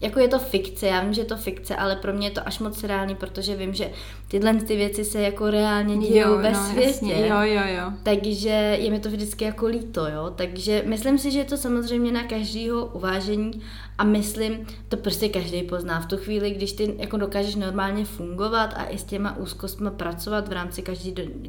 [0.00, 2.48] jako je to fikce, já vím, že je to fikce, ale pro mě je to
[2.48, 3.90] až moc reálný, protože vím, že
[4.28, 6.88] tyhle ty věci se jako reálně dějou ve no, světě.
[6.88, 7.26] Jasně.
[7.28, 7.92] Jo, jo, jo.
[8.02, 10.32] Takže je mi to vždycky jako líto, jo.
[10.36, 13.62] Takže myslím si, že je to samozřejmě na každého uvážení
[13.98, 16.00] a myslím, to prostě každý pozná.
[16.00, 20.48] V tu chvíli, když ty jako dokážeš normálně fungovat a i s těma úzkostmi pracovat
[20.48, 20.82] v rámci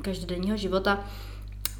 [0.02, 1.06] každodenního života,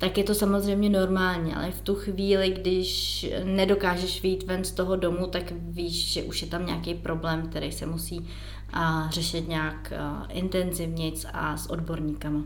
[0.02, 4.96] tak je to samozřejmě normální, ale v tu chvíli, když nedokážeš vyjít ven z toho
[4.96, 8.28] domu, tak víš, že už je tam nějaký problém, který se musí
[8.74, 9.94] a, řešit nějak
[10.30, 12.42] intenzivně a s odborníkama.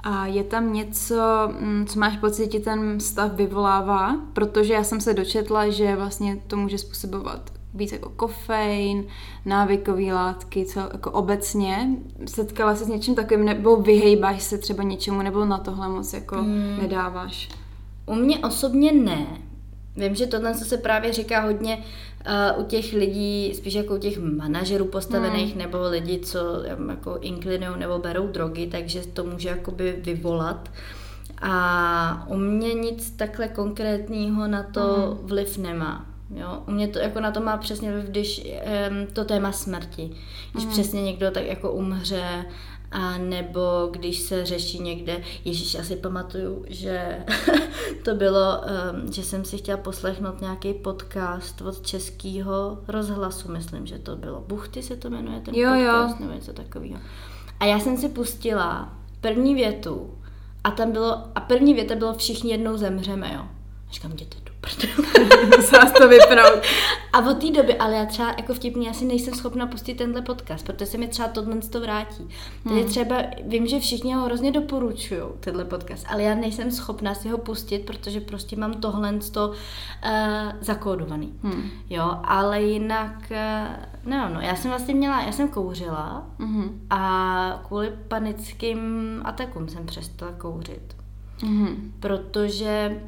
[0.00, 4.16] A je tam něco, mm, co máš pocit, že ten stav vyvolává?
[4.32, 9.04] Protože já jsem se dočetla, že vlastně to může způsobovat víc jako kofein,
[9.44, 11.88] návykové látky, co jako obecně.
[12.26, 16.36] Setkala se s něčím takovým, nebo vyhejbáš se třeba něčemu, nebo na tohle moc jako
[16.36, 16.78] hmm.
[16.82, 17.48] nedáváš?
[18.06, 19.26] U mě osobně ne.
[19.96, 21.76] Vím, že tohle co se právě říká hodně
[22.56, 25.62] uh, u těch lidí, spíš jako u těch manažerů postavených, hmm.
[25.62, 26.38] nebo lidí, co
[26.88, 30.70] jako inklinují nebo berou drogy, takže to může jakoby vyvolat.
[31.42, 35.26] A u mě nic takhle konkrétního na to hmm.
[35.26, 36.07] vliv nemá.
[36.34, 38.46] Jo, u mě to jako na to má přesně když
[38.90, 40.10] um, to téma smrti.
[40.52, 40.70] Když mm.
[40.70, 42.44] přesně někdo tak jako umře,
[42.90, 47.24] a nebo když se řeší někde, Ježíš, já si pamatuju, že
[48.04, 48.60] to bylo,
[49.02, 54.44] um, že jsem si chtěla poslechnout nějaký podcast od českého rozhlasu, myslím, že to bylo.
[54.48, 56.26] Buchty se to jmenuje, ten jo, podcast, jo.
[56.26, 57.00] nebo něco takového.
[57.60, 60.10] A já jsem si pustila první větu
[60.64, 63.40] a tam bylo, a první věta bylo všichni jednou zemřeme, jo.
[63.88, 64.47] A říkám, jděte
[65.56, 66.62] Musela to vypnout.
[67.12, 70.66] A od té doby, ale já třeba jako vtipně asi nejsem schopna pustit tenhle podcast,
[70.66, 72.28] protože se mi třeba tohle to vrátí.
[72.64, 72.84] Hmm.
[72.84, 73.16] třeba,
[73.46, 77.78] vím, že všichni ho hrozně doporučují, tenhle podcast, ale já nejsem schopna si ho pustit,
[77.78, 79.54] protože prostě mám tohle to uh,
[80.60, 81.32] zakódovaný.
[81.42, 81.70] Hmm.
[81.90, 86.86] Jo, ale jinak, uh, no, no, já jsem vlastně měla, já jsem kouřila hmm.
[86.90, 88.78] a kvůli panickým
[89.24, 90.96] atakům jsem přestala kouřit.
[91.40, 91.92] Hmm.
[92.00, 93.00] Protože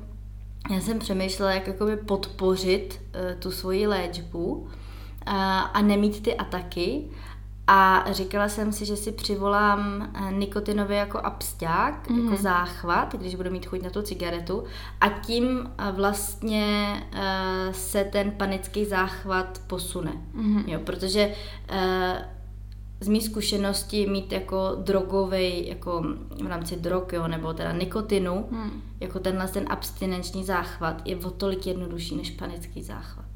[0.71, 4.69] já jsem přemýšlela, jak jakoby podpořit uh, tu svoji léčbu uh,
[5.73, 7.05] a nemít ty ataky.
[7.73, 12.25] A říkala jsem si, že si přivolám eh, nikotinový jako absták, mm-hmm.
[12.25, 14.65] jako záchvat, když budu mít chuť na tu cigaretu.
[15.01, 20.13] A tím vlastně uh, se ten panický záchvat posune.
[20.35, 20.65] Mm-hmm.
[20.67, 22.40] Jo, protože uh,
[23.01, 26.05] z mých zkušenosti mít jako drogový, jako
[26.43, 28.83] v rámci drog, jo, nebo teda nikotinu, hmm.
[29.01, 33.30] jako tenhle ten abstinenční záchvat je o tolik jednodušší než panický záchvat.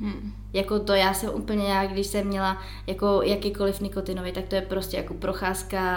[0.00, 0.32] Hmm.
[0.52, 4.62] Jako to já jsem úplně já, když jsem měla jako jakýkoliv nikotinový, tak to je
[4.62, 5.96] prostě jako procházka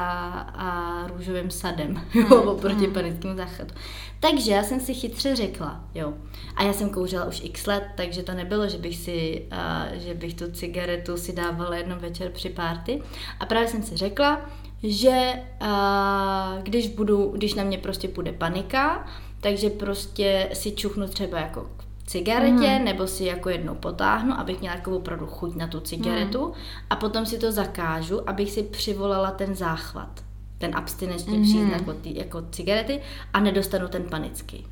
[0.55, 2.25] a růžovým sadem, hmm.
[2.31, 2.93] jo, oproti hmm.
[2.93, 3.73] panickému záchvatu.
[4.19, 6.13] Takže já jsem si chytře řekla, jo.
[6.55, 10.13] A já jsem kouřila už x let, takže to nebylo, že bych si, uh, že
[10.13, 13.01] bych tu cigaretu si dávala jednou večer při párty.
[13.39, 14.49] A právě jsem si řekla,
[14.83, 19.07] že uh, když budu, když na mě prostě půjde panika,
[19.41, 21.69] takže prostě si čuchnu třeba jako
[22.05, 22.85] cigaretě, mm.
[22.85, 26.53] nebo si jako jednou potáhnu, abych měla jako opravdu chuť na tu cigaretu mm.
[26.89, 30.23] a potom si to zakážu, abych si přivolala ten záchvat,
[30.57, 31.43] ten abstinenční mm.
[31.43, 33.01] příznak jako, tý, jako cigarety
[33.33, 34.67] a nedostanu ten panický.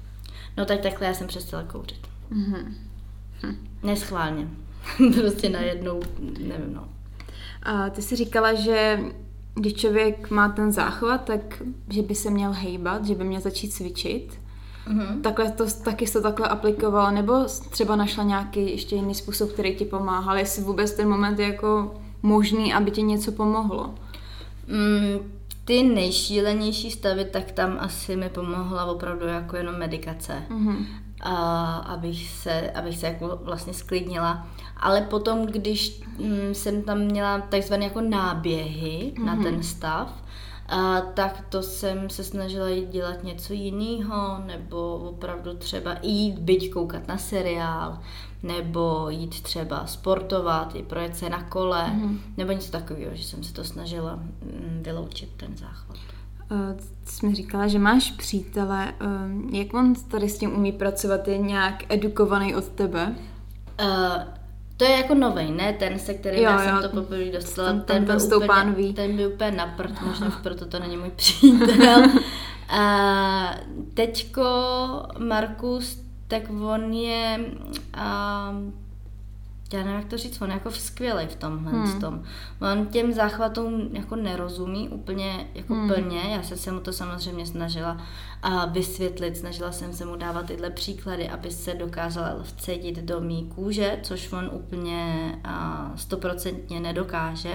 [0.57, 2.07] No tak takhle já jsem přestala kouřit.
[2.29, 2.75] Mm.
[3.43, 3.67] Hm.
[3.83, 4.47] Neschválně.
[5.21, 6.87] prostě najednou, nevím no.
[7.63, 8.99] A ty jsi říkala, že
[9.55, 13.73] když člověk má ten záchvat, tak že by se měl hejbat, že by měl začít
[13.73, 14.39] cvičit.
[14.87, 15.21] Mm-hmm.
[15.21, 19.75] Takhle to, taky jsi to takhle aplikovala, nebo třeba našla nějaký ještě jiný způsob, který
[19.75, 23.93] ti pomáhal, jestli vůbec ten moment je jako možný, aby ti něco pomohlo?
[24.67, 25.31] Mm,
[25.65, 30.43] ty nejšílenější stavy, tak tam asi mi pomohla opravdu jako jenom medikace.
[30.49, 30.85] Mm-hmm.
[31.21, 34.47] A, abych se, abych se jako vlastně sklidnila.
[34.77, 39.25] Ale potom, když mm, jsem tam měla takzvané jako náběhy mm-hmm.
[39.25, 39.43] na mhm.
[39.43, 40.22] ten stav,
[40.73, 46.71] a tak to jsem se snažila jít dělat něco jiného, nebo opravdu třeba jít byť
[46.71, 47.99] koukat na seriál,
[48.43, 52.17] nebo jít třeba sportovat, i projet se na kole, mm-hmm.
[52.37, 55.97] nebo něco takového, že jsem se to snažila mm, vyloučit ten záchvat.
[56.51, 58.93] Uh, jsi mi říkala, že máš přítele.
[59.01, 61.27] Uh, jak on tady s tím umí pracovat?
[61.27, 63.15] Je nějak edukovaný od tebe?
[63.81, 64.42] Uh,
[64.83, 67.67] to je jako novej, ne ten, se kterým jo, já jsem jo, to poprvé dostala.
[67.67, 71.09] Ten, ten, ten, byl úplně, ten byl úplně na prd, možná proto to není můj
[71.09, 72.03] přítel.
[72.69, 73.55] A
[73.93, 74.43] teďko
[75.17, 77.39] Markus, tak on je
[77.93, 78.55] a,
[79.73, 81.99] já nevím, jak to říct, on je jako skvělý v tomhle hmm.
[81.99, 82.23] tom.
[82.61, 85.87] On těm záchvatům jako nerozumí úplně jako hmm.
[85.87, 87.97] plně, já jsem se mu to samozřejmě snažila
[88.41, 93.51] a vysvětlit, snažila jsem se mu dávat tyhle příklady, aby se dokázal vcedit do mý
[93.55, 95.31] kůže, což on úplně
[95.95, 97.53] stoprocentně nedokáže.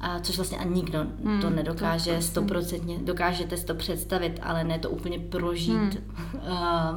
[0.00, 4.78] A což vlastně ani nikdo hmm, to nedokáže stoprocentně, dokážete si to představit, ale ne
[4.78, 5.74] to úplně prožít.
[5.74, 6.50] Hmm.
[6.52, 6.96] a,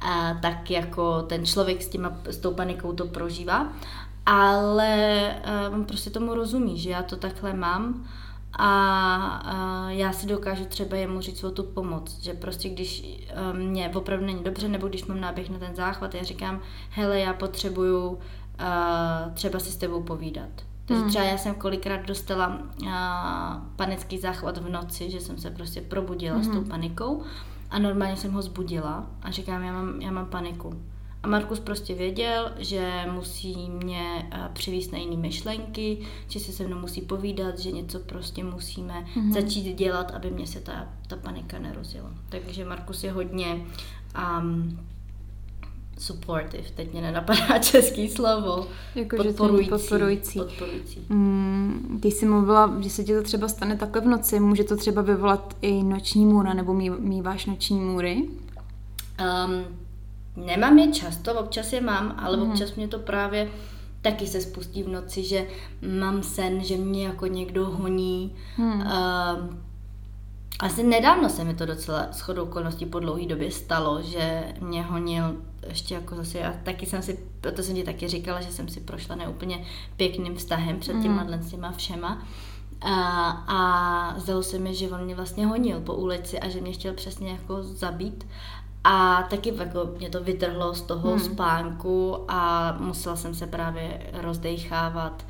[0.00, 3.72] a tak jako ten člověk s, těma, s tou panikou to prožívá,
[4.26, 5.34] ale
[5.72, 8.04] on prostě tomu rozumí, že já to takhle mám
[8.52, 8.66] a,
[9.26, 13.20] a já si dokážu třeba jemu říct o tu pomoc, že prostě když
[13.52, 17.32] mě opravdu není dobře, nebo když mám náběh na ten záchvat, já říkám, hele, já
[17.32, 18.18] potřebuju uh,
[19.34, 20.50] třeba si s tebou povídat
[20.86, 21.10] takže hmm.
[21.10, 22.88] třeba já jsem kolikrát dostala uh,
[23.76, 26.44] panický záchvat v noci, že jsem se prostě probudila hmm.
[26.44, 26.68] s tou hmm.
[26.68, 27.22] panikou
[27.70, 30.82] a normálně jsem ho zbudila a říkám, já mám, já mám paniku.
[31.22, 36.66] A Markus prostě věděl, že musí mě uh, přivíst na jiné myšlenky, že se se
[36.66, 39.32] mnou musí povídat, že něco prostě musíme mm-hmm.
[39.32, 42.10] začít dělat, aby mě se ta, ta panika nerozjela.
[42.28, 43.66] Takže Markus je hodně
[44.40, 44.78] um,
[46.02, 48.66] supportive, teď mě nenapadá český slovo.
[48.94, 49.70] Jako, podporující.
[49.70, 50.38] podporující.
[50.38, 51.00] podporující.
[51.08, 54.76] Mm, ty jsi mluvila, že se ti to třeba stane takhle v noci, může to
[54.76, 58.22] třeba vyvolat i noční můra, nebo mý, míváš noční můry?
[59.46, 59.64] Um,
[60.46, 62.50] nemám je často, občas je mám, ale mm.
[62.50, 63.48] občas mě to právě
[64.02, 65.46] taky se spustí v noci, že
[65.98, 68.34] mám sen, že mě jako někdo honí.
[68.56, 68.80] Hmm.
[68.80, 69.62] Um,
[70.60, 75.36] asi nedávno se mi to docela shodou okolností po dlouhé době stalo, že mě honil
[75.68, 77.18] ještě jako zase, já taky jsem si,
[77.56, 79.64] to jsem ti taky říkala, že jsem si prošla neúplně
[79.96, 81.50] pěkným vztahem před těma, mm.
[81.50, 82.26] těma všema.
[82.80, 86.72] A, a zdalo se mi, že on mě vlastně honil po ulici a že mě
[86.72, 88.26] chtěl přesně jako zabít.
[88.84, 91.20] A taky jako mě to vytrhlo z toho hmm.
[91.20, 95.26] spánku a musela jsem se právě rozdechávat.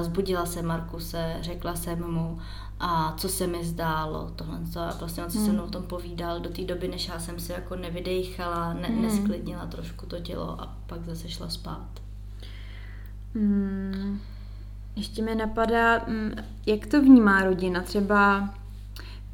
[0.00, 2.38] Zbudila se Markuse, řekla jsem mu,
[2.80, 4.58] a co se mi zdálo, tohle.
[4.76, 5.46] A vlastně on se hmm.
[5.46, 8.88] se mnou o tom povídal do té doby, než já jsem si jako nevydejchala, ne,
[8.88, 9.02] hmm.
[9.02, 11.88] nesklidnila trošku to tělo a pak zase šla spát.
[13.34, 14.20] Hmm.
[14.96, 16.32] Ještě mi napadá, mm,
[16.66, 18.50] jak to vnímá rodina, třeba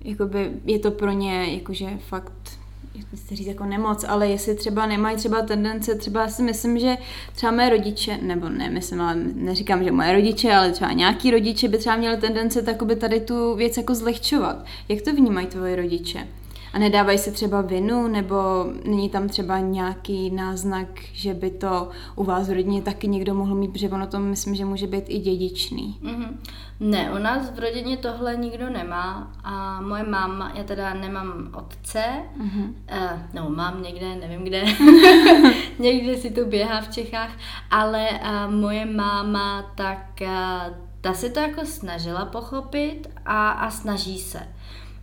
[0.05, 2.59] jakoby je to pro ně jakože fakt
[2.95, 6.97] nechci říct jako nemoc, ale jestli třeba nemají třeba tendence, třeba si myslím, že
[7.35, 11.69] třeba mé rodiče, nebo ne, myslím, ale neříkám, že moje rodiče, ale třeba nějaký rodiče
[11.69, 14.65] by třeba měli tendence takoby tady tu věc jako zlehčovat.
[14.89, 16.29] Jak to vnímají tvoje rodiče?
[16.75, 22.25] A nedávají se třeba vinu, nebo není tam třeba nějaký náznak, že by to u
[22.25, 25.19] vás v rodině taky někdo mohl mít, protože ono to myslím, že může být i
[25.19, 25.99] dědičný.
[26.03, 26.29] Mm-hmm.
[26.81, 32.05] Ne, u nás v rodině tohle nikdo nemá a moje máma, já teda nemám otce,
[32.41, 32.75] mm-hmm.
[32.93, 34.65] uh, no mám někde, nevím kde,
[35.79, 37.31] někde si tu běhá v Čechách,
[37.71, 44.19] ale uh, moje máma tak uh, ta si to jako snažila pochopit a, a snaží
[44.19, 44.54] se.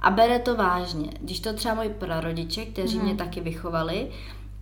[0.02, 1.10] A bere to vážně.
[1.22, 3.04] Když to třeba moji prarodiče, kteří mm.
[3.04, 4.12] mě taky vychovali,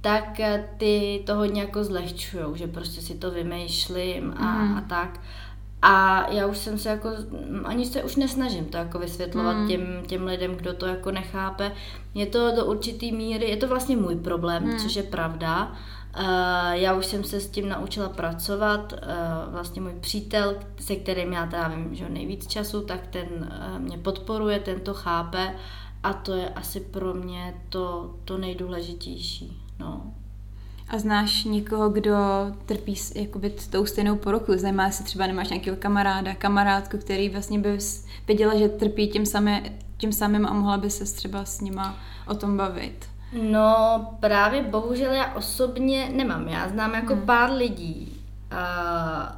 [0.02, 4.78] tak eh, ty to hodně jako zlehčujou, že prostě si to vymýšlím a, mm.
[4.78, 5.20] a tak.
[5.82, 7.10] A já už jsem se jako,
[7.64, 9.68] ani se už nesnažím to jako vysvětlovat mm.
[9.68, 11.72] těm, těm lidem, kdo to jako nechápe.
[12.14, 14.80] Je to do určitý míry, je to vlastně můj problém, mm.
[14.80, 15.76] což je pravda.
[16.18, 16.24] Uh,
[16.72, 18.94] já už jsem se s tím naučila pracovat.
[18.94, 23.98] Uh, vlastně můj přítel, se kterým já trávím že nejvíc času, tak ten uh, mě
[23.98, 25.56] podporuje, ten to chápe
[26.04, 29.62] a to je asi pro mě to, to nejdůležitější.
[29.80, 30.14] No.
[30.90, 32.18] A znáš někoho, kdo
[32.66, 34.58] trpí jakoby tou stejnou poruchu?
[34.58, 37.78] Zajímá se třeba, nemáš nějakého kamaráda, kamarádku, který vlastně by
[38.28, 39.64] věděla, že trpí tím, samé,
[39.98, 43.06] tím samým a mohla by se třeba s nima o tom bavit?
[43.34, 46.48] No právě bohužel já osobně nemám.
[46.48, 47.26] Já znám jako hmm.
[47.26, 48.18] pár lidí,
[48.52, 49.36] uh,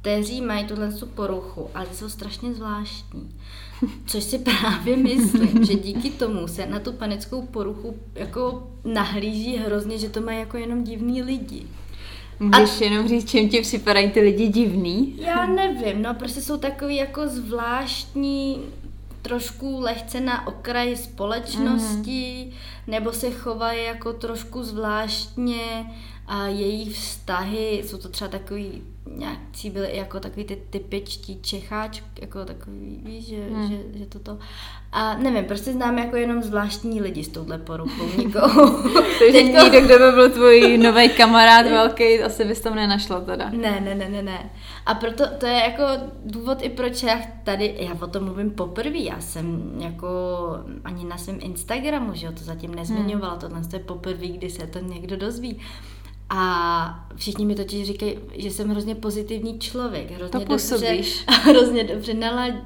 [0.00, 3.30] kteří mají tuhle poruchu, ale jsou strašně zvláštní.
[4.06, 9.98] Což si právě myslím, že díky tomu se na tu panickou poruchu jako nahlíží hrozně,
[9.98, 11.66] že to mají jako jenom divní lidi.
[12.40, 12.84] Můžeš a...
[12.84, 15.14] jenom říct, čím ti připadají ty lidi divný?
[15.18, 18.60] Já nevím, no prostě jsou takový jako zvláštní,
[19.28, 22.52] trošku lehce na okraji společnosti, mm-hmm.
[22.86, 25.90] nebo se chovají jako trošku zvláštně
[26.26, 32.44] a její vztahy, jsou to třeba takový nějaký byli jako takový ty typičtí Čecháč, jako
[32.44, 33.68] takový, víš, že, hmm.
[33.68, 34.38] že, že toto.
[34.92, 38.82] A nevím, prostě znám jako jenom zvláštní lidi s touhle poruchou, nikoho.
[39.18, 39.64] Takže Teďko...
[39.64, 43.50] někdo, kdo by byl tvůj nový kamarád velký, asi bys tam nenašla teda.
[43.50, 44.50] Ne, ne, ne, ne, ne.
[44.86, 45.84] A proto to je jako
[46.24, 50.08] důvod i proč já tady, já o tom mluvím poprvé, já jsem jako
[50.84, 53.40] ani na svém Instagramu, že jo, to zatím nezmiňovala, hmm.
[53.40, 55.60] tohle je poprvé, kdy se to někdo dozví.
[56.28, 61.00] A všichni mi totiž říkají, že jsem hrozně pozitivní člověk, hrozně to dobře,
[61.42, 62.14] hrozně dobře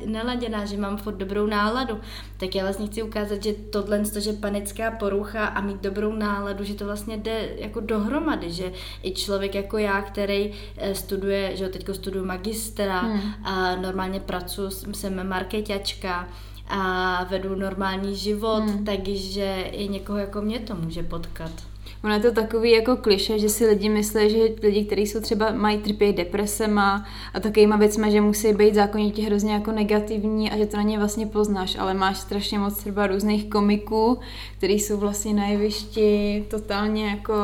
[0.06, 2.00] naladěná, že mám furt dobrou náladu.
[2.36, 6.74] Tak já vlastně chci ukázat, že tohle, že panická porucha a mít dobrou náladu, že
[6.74, 11.88] to vlastně jde jako dohromady, že i člověk jako já, který eh, studuje, že teď
[11.92, 13.20] studuju magistra, hmm.
[13.44, 16.28] a normálně pracuji, jsem marketačka,
[16.68, 18.84] a vedu normální život, hmm.
[18.84, 21.69] takže i někoho jako mě to může potkat.
[22.05, 25.53] Ono je to takový jako kliše, že si lidi myslí, že lidi, kteří jsou třeba
[25.53, 30.66] mají trpějí depresema a takovýma věcmi, že musí být zákonitě hrozně jako negativní a že
[30.66, 34.18] to na ně vlastně poznáš, ale máš strašně moc třeba různých komiků,
[34.59, 37.34] kteří jsou vlastně na jevišti totálně jako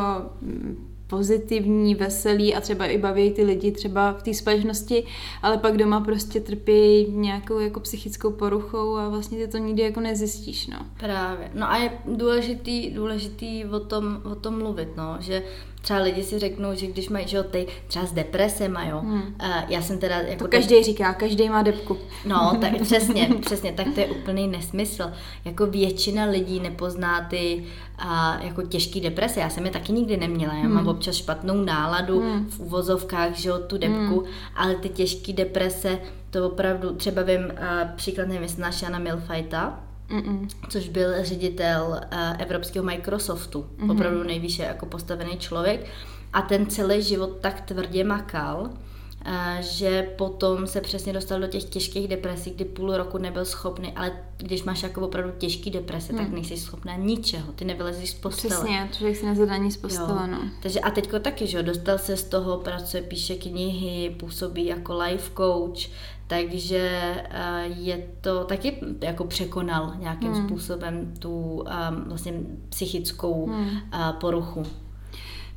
[0.42, 5.04] mm, pozitivní, veselí a třeba i baví ty lidi třeba v té společnosti,
[5.42, 10.00] ale pak doma prostě trpí nějakou jako psychickou poruchou a vlastně ty to nikdy jako
[10.00, 10.78] nezjistíš, no.
[11.00, 11.50] Právě.
[11.54, 15.42] No a je důležitý, důležitý o tom, o tom mluvit, no, že
[15.86, 18.98] třeba lidi si řeknou, že když mají, že ty třeba s depresem, jo.
[18.98, 19.22] Hmm.
[19.42, 20.44] Uh, já jsem teda jako...
[20.44, 21.98] To každý říká, každý má depku.
[22.24, 25.12] No, tak přesně, přesně, tak to je úplný nesmysl.
[25.44, 27.64] Jako většina lidí nepozná ty
[28.04, 29.40] uh, jako těžký deprese.
[29.40, 30.54] Já jsem je taky nikdy neměla.
[30.54, 30.74] Já hmm.
[30.74, 32.50] mám občas špatnou náladu hmm.
[32.50, 34.32] v uvozovkách, že jo, tu depku, hmm.
[34.56, 35.98] ale ty těžké deprese,
[36.30, 38.62] to opravdu, třeba vím, uh, příklad nevím, jestli
[38.98, 40.48] Milfajta, Mm-mm.
[40.68, 43.92] což byl ředitel uh, evropského Microsoftu, mm-hmm.
[43.92, 45.86] opravdu nejvýše jako postavený člověk
[46.32, 51.64] a ten celý život tak tvrdě makal, uh, že potom se přesně dostal do těch
[51.64, 56.18] těžkých depresí, kdy půl roku nebyl schopný, ale když máš jako opravdu těžký deprese, mm.
[56.18, 58.54] tak nejsi schopná ničeho, ty nevylezíš z postele.
[58.54, 60.40] Přesně, člověk si nezadá z postele, no.
[60.62, 64.98] Takže a teďko taky, že jo, dostal se z toho, pracuje, píše knihy, působí jako
[64.98, 65.88] life coach,
[66.26, 66.90] takže
[67.30, 70.46] eh, je to taky jako překonal nějakým hmm.
[70.46, 71.64] způsobem tu um,
[72.06, 72.32] vlastně
[72.68, 73.66] psychickou hmm.
[73.66, 74.62] uh, poruchu.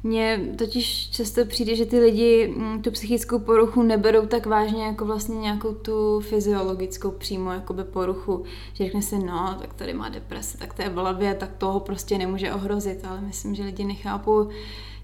[0.04, 5.06] Mně totiž často přijde, že ty lidi mm, tu psychickou poruchu neberou tak vážně jako
[5.06, 8.44] vlastně nějakou tu fyziologickou přímo jakoby poruchu.
[8.74, 11.80] Že řekne si, no, tak tady má deprese, tak to je v hlavě, tak toho
[11.80, 13.06] prostě nemůže ohrozit.
[13.06, 14.50] Ale myslím, že lidi nechápou,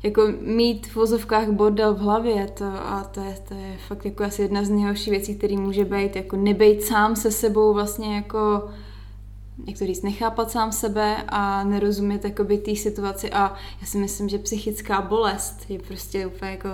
[0.06, 4.24] jako mít v vozovkách bordel v hlavě to, a to je, to je fakt jako
[4.24, 8.70] asi jedna z nejhorších věcí, který může být, jako nebejt sám se sebou vlastně jako
[9.68, 13.32] jak to říct, nechápat sám sebe a nerozumět jakoby té situaci.
[13.32, 16.70] A já si myslím, že psychická bolest je prostě úplně jako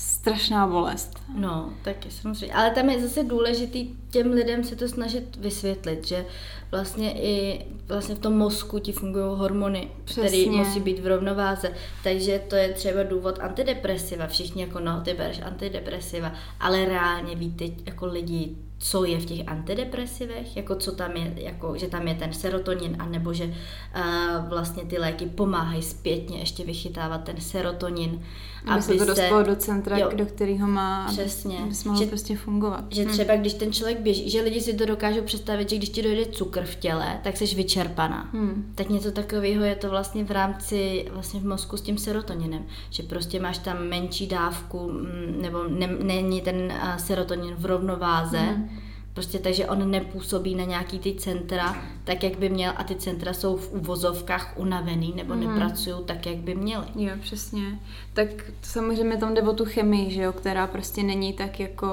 [0.00, 1.22] strašná bolest.
[1.36, 2.54] No, taky samozřejmě.
[2.54, 6.26] Ale tam je zase důležitý těm lidem se to snažit vysvětlit, že
[6.70, 11.72] vlastně i vlastně v tom mozku ti fungují hormony, které musí být v rovnováze.
[12.04, 14.26] Takže to je třeba důvod antidepresiva.
[14.26, 19.48] Všichni jako no, ty bereš antidepresiva, ale reálně víte jako lidi, co je v těch
[19.48, 24.84] antidepresivech, jako co tam je, jako, že tam je ten serotonin, anebo že uh, vlastně
[24.84, 28.22] ty léky pomáhají zpětně ještě vychytávat ten serotonin.
[28.59, 32.06] Aby, aby se to dostalo do centra, jo, do kterého má, přesně, aby, mohlo že,
[32.06, 32.84] prostě fungovat.
[32.90, 33.08] Že hm.
[33.08, 36.26] třeba když ten člověk běží, že lidi si to dokážou představit, že když ti dojde
[36.26, 38.28] cukr v těle, tak jsi vyčerpaná.
[38.32, 38.72] Hmm.
[38.74, 43.02] Tak něco takového je to vlastně v rámci, vlastně v mozku s tím serotoninem, že
[43.02, 48.70] prostě máš tam menší dávku, mm, nebo ne, není ten uh, serotonin v rovnováze, hmm
[49.14, 53.32] Prostě takže on nepůsobí na nějaký ty centra tak, jak by měl a ty centra
[53.32, 55.40] jsou v uvozovkách unavený nebo mm.
[55.40, 56.86] nepracují tak, jak by měly.
[56.94, 57.78] Jo, přesně.
[58.12, 58.28] Tak
[58.62, 61.86] samozřejmě tam jde o tu chemii, že jo, která prostě není tak jako,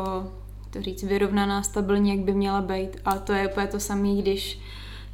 [0.70, 2.98] to říct, vyrovnaná, stabilní, jak by měla být.
[3.06, 4.60] A to je úplně to samé, když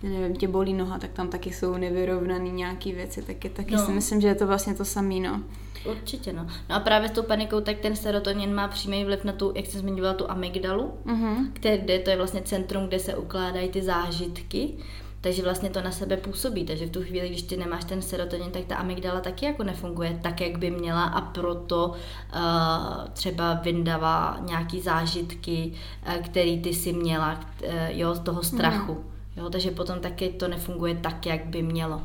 [0.03, 3.85] nevím, tě bolí noha, tak tam taky jsou nevyrovnané nějaké věci, tak je, taky no.
[3.85, 5.43] si myslím, že je to vlastně to samé, no.
[5.85, 6.47] Určitě, no.
[6.69, 9.65] No a právě s tou panikou, tak ten serotonin má přímý vliv na tu, jak
[9.65, 11.47] jsem zmiňovala, tu amygdalu, mm-hmm.
[11.53, 14.73] kde to je vlastně centrum, kde se ukládají ty zážitky.
[15.21, 18.51] Takže vlastně to na sebe působí, takže v tu chvíli, když ty nemáš ten serotonin,
[18.51, 24.39] tak ta amygdala taky jako nefunguje tak, jak by měla a proto uh, třeba vyndává
[24.41, 25.73] nějaký zážitky,
[26.07, 28.93] uh, který ty si měla, uh, jo, z toho strachu.
[28.93, 29.03] Mm.
[29.37, 32.01] Jo, takže potom taky to nefunguje tak, jak by mělo.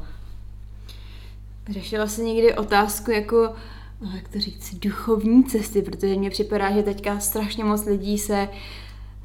[1.69, 3.55] Řešila jsi někdy otázku jako,
[4.01, 8.49] no, jak to říct, duchovní cesty, protože mně připadá, že teďka strašně moc lidí se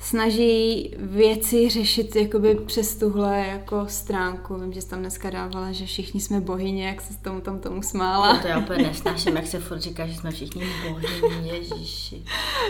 [0.04, 4.56] snaží věci řešit jakoby přes tuhle jako stránku.
[4.56, 7.82] Vím, že jsi tam dneska dávala, že všichni jsme bohyně, jak se tomu tam tomu
[7.82, 8.34] smála.
[8.34, 12.24] No to já úplně nesnáším, jak se furt říká, že jsme všichni bohyně, ježíši.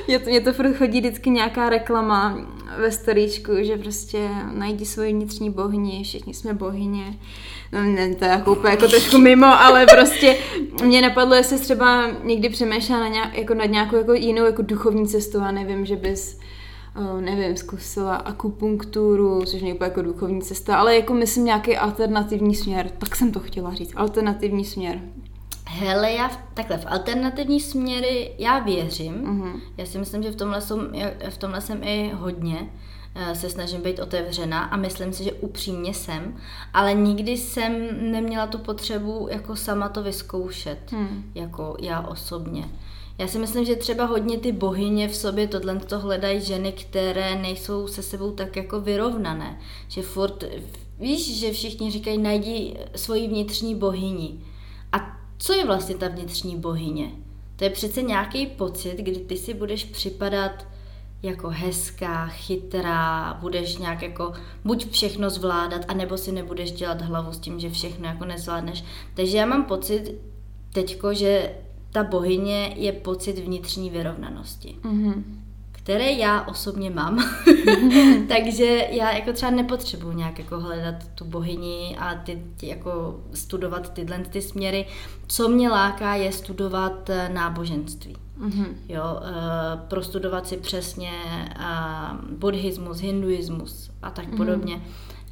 [0.08, 2.38] Mě to, mě to furt chodí vždycky nějaká reklama
[2.78, 7.20] ve storíčku, že prostě najdi svoji vnitřní bohyni, všichni jsme bohyně
[7.74, 10.38] no, ne, to je jako úplně jako trošku mimo, ale prostě
[10.84, 15.08] mě napadlo, jestli třeba někdy přemýšlela na nějak, jako nad nějakou jako jinou jako duchovní
[15.08, 16.40] cestu a nevím, že bys
[17.22, 23.16] nevím, zkusila akupunkturu, což úplně jako duchovní cesta, ale jako myslím nějaký alternativní směr, tak
[23.16, 25.02] jsem to chtěla říct, alternativní směr.
[25.68, 29.14] Hele, já v, takhle v alternativní směry já věřím.
[29.14, 29.62] Mhm.
[29.78, 30.94] Já si myslím, že v tomhle, jsem,
[31.30, 32.70] v tomhle jsem i hodně
[33.16, 36.38] eh, se snažím být otevřená a myslím si, že upřímně jsem,
[36.74, 37.74] ale nikdy jsem
[38.12, 41.32] neměla tu potřebu jako sama to vyzkoušet, Hmm.
[41.36, 42.70] jako já osobně.
[43.18, 47.36] Já si myslím, že třeba hodně ty bohyně v sobě tohle to hledají ženy, které
[47.36, 49.60] nejsou se sebou tak jako vyrovnané.
[49.88, 50.44] Že furt,
[51.00, 54.40] víš, že všichni říkají, najdi svoji vnitřní bohyni.
[54.92, 57.12] A co je vlastně ta vnitřní bohyně?
[57.56, 60.68] To je přece nějaký pocit, kdy ty si budeš připadat
[61.24, 64.34] jako hezká, chytrá, budeš nějak jako
[64.66, 68.84] buď všechno zvládat, anebo si nebudeš dělat hlavu s tím, že všechno jako nezvládneš.
[69.14, 70.16] Takže já mám pocit
[70.74, 71.56] teďko, že
[71.94, 75.40] ta bohyně je pocit vnitřní vyrovnanosti, Mhm.
[75.72, 77.18] které já osobně mám.
[78.28, 83.94] Takže já jako třeba nepotřebuji nějak jako hledat tu bohyni a ty, ty jako studovat
[83.94, 84.86] tyhle ty směry.
[85.28, 88.16] Co mě láká je studovat eh, náboženství.
[88.38, 88.66] Mhm.
[88.90, 89.32] Jo, eh,
[89.88, 91.12] prostudovat si přesně
[91.60, 91.66] eh,
[92.38, 94.82] buddhismus, hinduismus a tak podobně.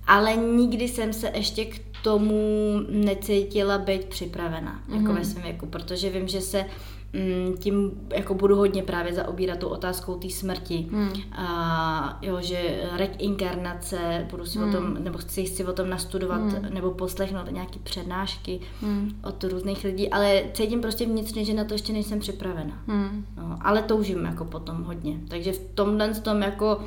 [0.07, 2.41] Ale nikdy jsem se ještě k tomu
[2.89, 6.65] necítila být připravena, jako ve svém věku, protože vím, že se
[7.13, 10.87] mm, tím jako budu hodně právě zaobírat tou otázkou té smrti.
[10.91, 11.11] Hmm.
[11.31, 16.91] A jo, že reinkarnace, budu si o tom, nebo chci si o tom nastudovat, nebo
[16.91, 19.11] poslechnout nějaké přednášky Hmm.
[19.23, 22.73] od různých lidí, ale cítím prostě vnitřně, že na to ještě nejsem připravena.
[22.87, 23.25] Hmm.
[23.37, 25.19] No, ale toužím jako potom hodně.
[25.27, 26.77] Takže v tomhle tom jako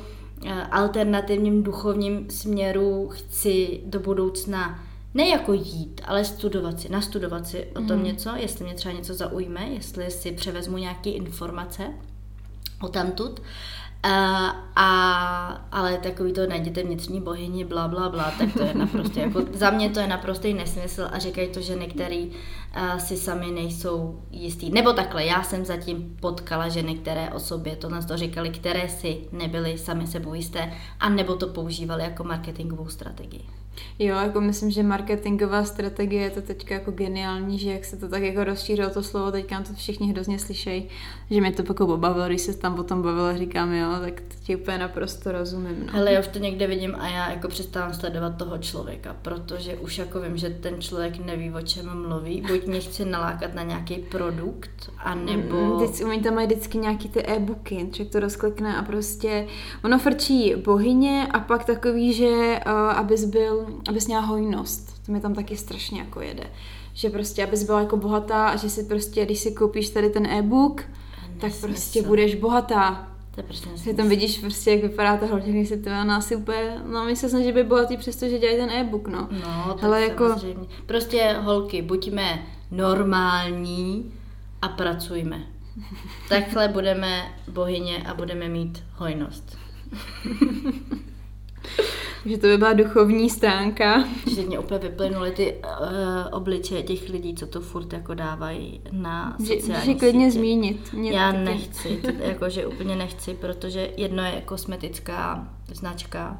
[0.45, 4.79] eh, alternativním duchovním směru chci do budoucna
[5.15, 9.13] ne jako jít, ale studovat si, nastudovat si o tom něco, jestli mě třeba něco
[9.13, 11.93] zaujme, jestli si převezmu nějaké informace
[12.81, 13.41] o tamtud.
[14.03, 19.19] A, a, ale takový to najděte vnitřní bohyni, bla, bla, bla, tak to je naprosto,
[19.19, 22.31] jako za mě to je naprostý nesmysl a říkají to ženy, který
[22.73, 24.69] a, si sami nejsou jistý.
[24.69, 29.17] Nebo takhle, já jsem zatím potkala ženy, které o sobě tohle to říkali, které si
[29.31, 33.45] nebyly sami sebou jisté, a nebo to používali jako marketingovou strategii.
[33.99, 38.07] Jo, jako myslím, že marketingová strategie je to teďka jako geniální, že jak se to
[38.09, 40.89] tak jako rozšířilo to slovo, teďka to všichni hrozně slyšejí,
[41.31, 44.77] že mě to jako pobavilo, když se tam potom bavila, říkám jo, tak ti úplně
[44.77, 45.75] naprosto rozumím.
[45.85, 45.93] No.
[45.93, 49.97] Hele, já už to někde vidím a já jako přestávám sledovat toho člověka, protože už
[49.97, 52.41] jako vím, že ten člověk neví, o čem mluví.
[52.41, 55.55] Buď mě chce nalákat na nějaký produkt, anebo...
[55.55, 59.47] Mm, Teď, oni tam mají vždycky nějaký ty e-booky, člověk to rozklikne a prostě
[59.83, 65.05] ono frčí bohyně a pak takový, že uh, abys byl, abys měla hojnost.
[65.05, 66.49] To mi tam taky strašně jako jede.
[66.93, 70.25] Že prostě, abys byla jako bohatá a že si prostě, když si koupíš tady ten
[70.25, 70.83] e-book,
[71.39, 73.07] tak prostě budeš bohatá.
[73.35, 73.97] To je prostě nesmysl.
[73.97, 77.29] tam vidíš prostě, jak vypadá ta holčina, si to ona asi úplně, no my se
[77.29, 79.27] snaží být bohatý, přestože dělají ten e-book, no.
[79.31, 80.67] No, tak Hele, jako- samozřejmě.
[80.85, 84.13] Prostě holky, buďme normální
[84.61, 85.43] a pracujme.
[86.29, 89.57] Takhle budeme bohyně a budeme mít hojnost.
[92.25, 94.03] Že to by byla duchovní stránka.
[94.35, 95.67] Že mě úplně vyplynuly ty uh,
[96.31, 100.39] obličeje těch lidí, co to furt jako dávají na Že, sociální že klidně sítě.
[100.39, 100.93] zmínit.
[100.93, 101.43] Mě Já taky.
[101.43, 106.37] nechci, jakože úplně nechci, protože jedno je kosmetická značka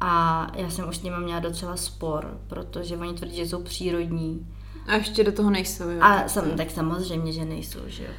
[0.00, 4.46] a já jsem už s nimi měla docela spor, protože oni tvrdí, že jsou přírodní
[4.86, 5.98] A ještě do toho nejsou, jo.
[6.00, 8.10] a sam, tak samozřejmě, že nejsou, že jo.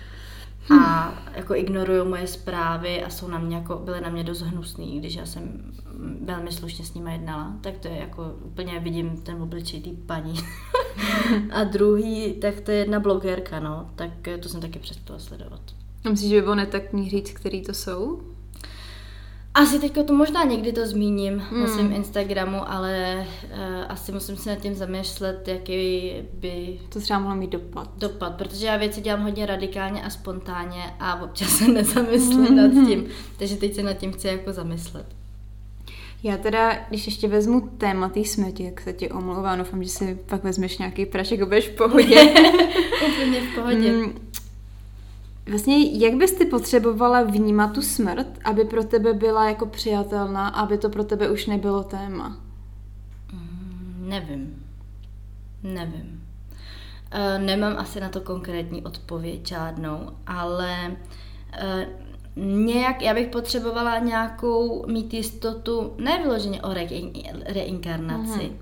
[0.69, 4.99] A jako ignorují moje zprávy a jsou na mě jako, byly na mě dost hnusný,
[4.99, 5.71] když já jsem
[6.21, 10.33] velmi slušně s nimi jednala, tak to je jako úplně vidím ten obličej té paní.
[11.51, 14.09] a druhý, tak to je jedna blogerka, no, tak
[14.39, 15.61] to jsem taky přestala sledovat.
[16.05, 18.32] A Myslíš, že by bylo netaktní říct, který to jsou?
[19.55, 21.39] Asi teďka to možná někdy to zmíním mm.
[21.39, 21.67] na Hmm.
[21.67, 23.57] svém Instagramu, ale uh,
[23.89, 27.89] asi musím se nad tím zamýšlet, jaký by To třeba mohlo mít dopad.
[27.97, 33.05] dopad, protože já věci dělám hodně radikálně a spontánně a občas se nezamyslím nad tím,
[33.37, 35.05] takže teď se nad tím chci jako zamyslet.
[36.23, 40.19] Já teda, když ještě vezmu téma té smrti, jak se ti omlouvám, doufám, že si
[40.25, 42.21] pak vezmeš nějaký prašek a budeš v pohodě.
[43.13, 43.91] Úplně v pohodě.
[43.91, 44.13] Mm,
[45.49, 50.77] Vlastně, jak bys ty potřebovala vnímat tu smrt, aby pro tebe byla jako přijatelná, aby
[50.77, 52.37] to pro tebe už nebylo téma?
[53.33, 54.63] Mm, Nevím.
[55.63, 56.23] Nevím.
[57.11, 60.95] Eh, Nemám asi na to konkrétní odpověď žádnou, ale
[61.53, 61.87] eh,
[62.35, 68.57] nějak, já bych potřebovala nějakou mít jistotu, ne vyloženě o rein- reinkarnaci, Mhm.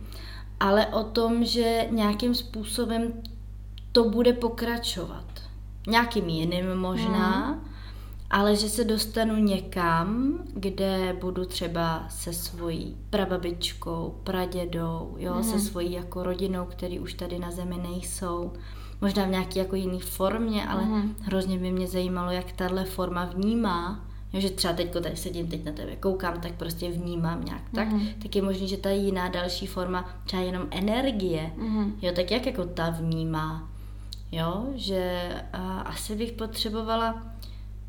[0.59, 3.13] ale o tom, že nějakým způsobem
[3.91, 5.25] to bude pokračovat.
[5.88, 7.59] Nějakým jiným možná,
[8.29, 15.91] ale že se dostanu někam, kde budu třeba se svojí prababičkou, pradědou, jo, se svojí
[15.91, 18.53] jako rodinou, který už tady na zemi nejsou.
[19.01, 21.15] možná v nějaké jako jiné formě, ale mm.
[21.21, 25.65] hrozně by mě zajímalo, jak tahle forma vnímá, jo, že třeba teď tady sedím, teď
[25.65, 28.07] na tebe koukám, tak prostě vnímám nějak tak, mm.
[28.21, 31.93] tak je možné, že ta jiná další forma, třeba jenom energie, mm.
[32.01, 33.70] jo, tak jak jako ta vnímá,
[34.32, 37.23] jo, že a, asi bych potřebovala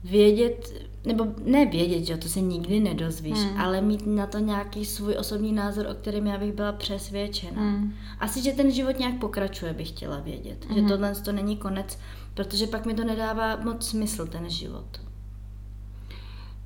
[0.05, 0.72] vědět,
[1.05, 3.61] nebo ne vědět, že to se nikdy nedozvíš, hmm.
[3.61, 7.62] ale mít na to nějaký svůj osobní názor, o kterém já bych byla přesvědčena.
[7.62, 7.95] Hmm.
[8.20, 10.64] Asi, že ten život nějak pokračuje, bych chtěla vědět.
[10.64, 10.74] Hmm.
[10.74, 11.99] Že tohle to není konec,
[12.34, 15.01] protože pak mi to nedává moc smysl, ten život.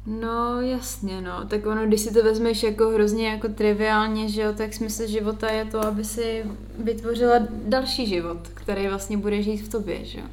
[0.07, 1.45] No jasně, no.
[1.49, 5.51] Tak ono, když si to vezmeš jako hrozně jako triviálně, že jo, tak smysl života
[5.51, 6.45] je to, aby si
[6.79, 10.27] vytvořila další život, který vlastně bude žít v tobě, že jo.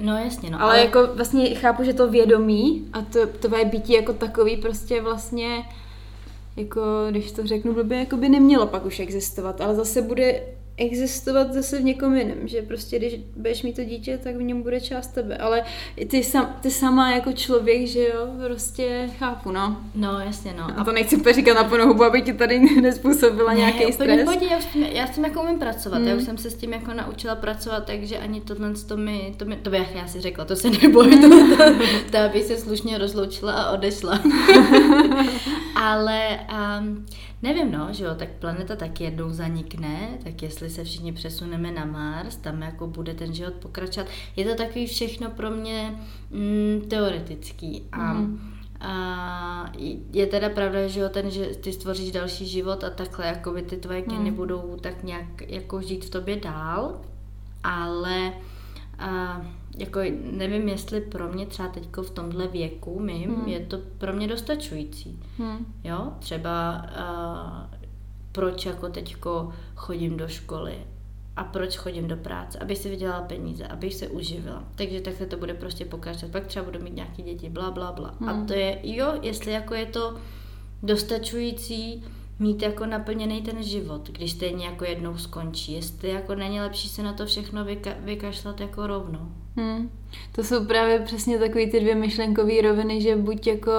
[0.00, 0.62] No jasně, no.
[0.62, 5.00] Ale, ale jako vlastně chápu, že to vědomí a to tvoje bytí jako takový prostě
[5.02, 5.64] vlastně
[6.56, 10.40] jako, když to řeknu blbě, jako by nemělo pak už existovat, ale zase bude
[10.82, 14.62] existovat zase v někom jiném, že prostě když budeš mít to dítě, tak v něm
[14.62, 15.62] bude část tebe, ale
[16.08, 19.76] ty, sam, ty sama jako člověk, že jo, prostě chápu, no.
[19.94, 20.66] No, jasně, no.
[20.80, 24.26] A to nechci úplně říkat na plnou hubu, aby ti tady nespůsobila ne, nějaký stres.
[24.26, 26.08] Ne, já, s tím, já s tím jako umím pracovat, hmm.
[26.08, 29.44] já už jsem se s tím jako naučila pracovat, takže ani tohle to mi, to
[29.44, 31.64] mi, to bych já si řekla, to se neboj, to, to,
[32.10, 34.20] to, aby se slušně rozloučila a odešla.
[35.74, 36.38] ale
[36.80, 37.06] um,
[37.42, 41.84] Nevím, no, že jo, tak planeta taky jednou zanikne, tak jestli se všichni přesuneme na
[41.84, 44.08] Mars, tam jako bude ten život pokračovat.
[44.36, 45.94] Je to takový všechno pro mě
[46.30, 48.52] mm, teoretický a mm.
[48.84, 49.72] A
[50.12, 53.62] je teda pravda, že jo, ten, že ty stvoříš další život a takhle, jako by
[53.62, 54.36] ty tvoje geny mm.
[54.36, 57.00] budou tak nějak jako žít v tobě dál,
[57.64, 58.32] ale
[58.98, 59.42] a,
[59.78, 60.00] jako
[60.32, 63.48] nevím, jestli pro mě třeba teď v tomhle věku mým hmm.
[63.48, 65.20] je to pro mě dostačující.
[65.38, 65.74] Hmm.
[65.84, 67.78] Jo, třeba uh,
[68.32, 70.74] proč jako teďko chodím do školy
[71.36, 74.64] a proč chodím do práce, abych si vydělala peníze, abych se uživila.
[74.74, 76.32] Takže takhle to bude prostě pokračovat.
[76.32, 78.14] Pak třeba budu mít nějaké děti, bla, bla, bla.
[78.20, 78.28] Hmm.
[78.28, 80.16] A to je, jo, jestli jako je to
[80.82, 82.04] dostačující,
[82.38, 85.72] mít jako naplněný ten život, když stejně jako jednou skončí.
[85.72, 89.28] Jestli jako není lepší se na to všechno vyka- vykašlat jako rovnou.
[89.56, 89.90] Hmm.
[90.32, 93.72] To jsou právě přesně takové ty dvě myšlenkové roviny, že buď jako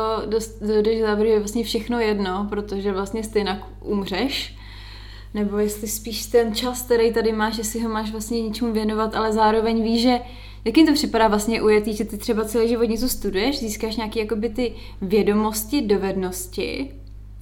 [0.61, 4.57] dojdeš závěr, že vlastně všechno jedno, protože vlastně stejně umřeš,
[5.33, 9.15] nebo jestli spíš ten čas, který tady máš, že si ho máš vlastně něčemu věnovat,
[9.15, 10.19] ale zároveň víš, že
[10.65, 14.19] jak jim to připadá vlastně ujetý, že ty třeba celý život něco studuješ, získáš nějaké
[14.19, 16.91] jakoby ty vědomosti, dovednosti,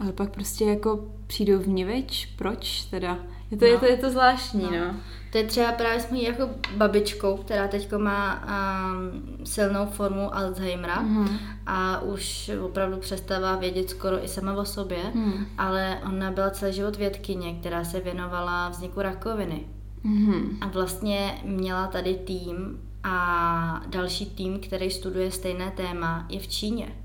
[0.02, 3.18] ale pak prostě jako přijdou v niveč, proč teda?
[3.52, 3.72] Je to, no.
[3.72, 4.72] je to, je to zvláštní, no.
[4.72, 4.96] no.
[5.32, 11.02] To je třeba právě s mojí jako babičkou, která teď má um, silnou formu Alzheimera
[11.02, 11.38] mm.
[11.66, 15.46] a už opravdu přestává vědět skoro i sama o sobě, mm.
[15.58, 19.68] ale ona byla celý život vědkyně, která se věnovala vzniku rakoviny.
[20.04, 20.58] Mm.
[20.62, 26.96] A vlastně měla tady tým a další tým, který studuje stejné téma, je v Číně.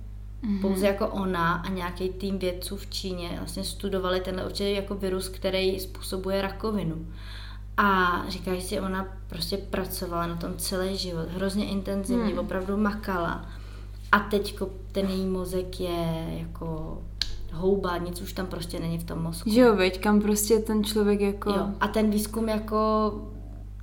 [0.47, 0.61] Mm-hmm.
[0.61, 5.29] Pouze jako ona a nějaký tým vědců v Číně vlastně studovali tenhle určitě jako virus,
[5.29, 7.07] který způsobuje rakovinu.
[7.77, 12.39] A říkají si, ona prostě pracovala na tom celý život, hrozně intenzivně, hmm.
[12.39, 13.47] opravdu makala.
[14.13, 14.59] A teď
[14.93, 16.99] ten její mozek je jako
[17.53, 19.51] houba, nic už tam prostě není v tom mozku.
[19.51, 21.51] Že jo, veď, kam prostě ten člověk jako...
[21.51, 23.13] Jo, a ten výzkum jako,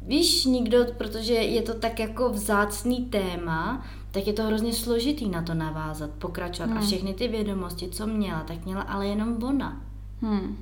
[0.01, 5.41] víš, nikdo, protože je to tak jako vzácný téma, tak je to hrozně složitý na
[5.41, 6.70] to navázat, pokračovat.
[6.70, 6.78] Hmm.
[6.78, 9.82] A všechny ty vědomosti, co měla, tak měla ale jenom ona.
[10.22, 10.57] Hmm.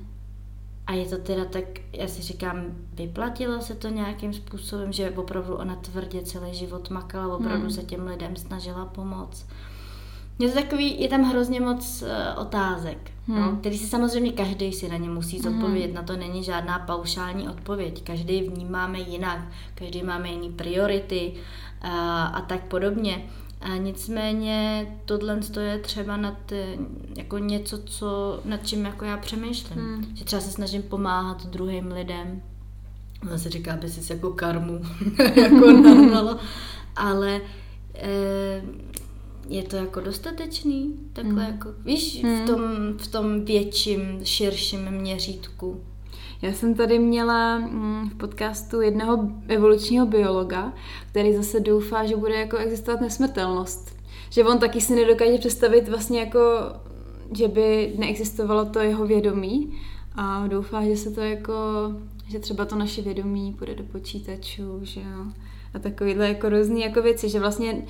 [0.86, 5.54] A je to teda tak, já si říkám, vyplatilo se to nějakým způsobem, že opravdu
[5.54, 7.70] ona tvrdě celý život makala, opravdu hmm.
[7.70, 9.46] se těm lidem snažila pomoct.
[10.38, 13.44] Je to takový, je tam hrozně moc uh, otázek, no, hmm.
[13.44, 15.52] no, který si samozřejmě každý si na ně musí hmm.
[15.52, 15.86] zodpovědět.
[15.86, 15.94] Hmm.
[15.94, 18.02] Na to není žádná paušální odpověď.
[18.02, 19.38] Každý vnímáme jinak,
[19.74, 21.32] každý máme jiné priority
[21.84, 21.90] uh,
[22.32, 23.28] a tak podobně.
[23.62, 26.76] A nicméně tohle je třeba nad eh,
[27.16, 29.78] jako něco, co, nad čím jako já přemýšlím.
[29.78, 30.16] Hmm.
[30.16, 32.42] Že třeba se snažím pomáhat druhým lidem.
[33.22, 34.80] Ono se říká, aby si jako karmu
[35.34, 36.36] jako narvalo.
[36.96, 37.40] Ale
[37.94, 38.62] e,
[39.48, 41.52] je to jako dostatečný, takhle hmm.
[41.52, 42.42] jako, víš, hmm.
[42.42, 42.62] v, tom,
[42.98, 45.80] v tom větším, širším měřítku.
[46.42, 50.72] Já jsem tady měla mm, v podcastu jednoho evolučního biologa,
[51.10, 53.96] který zase doufá, že bude jako existovat nesmrtelnost.
[54.30, 56.40] Že on taky si nedokáže představit vlastně jako,
[57.36, 59.78] že by neexistovalo to jeho vědomí
[60.14, 61.52] a doufá, že se to jako,
[62.28, 65.32] že třeba to naše vědomí půjde do počítačů, že jo
[65.74, 67.82] a takovýhle jako různý jako věci, že vlastně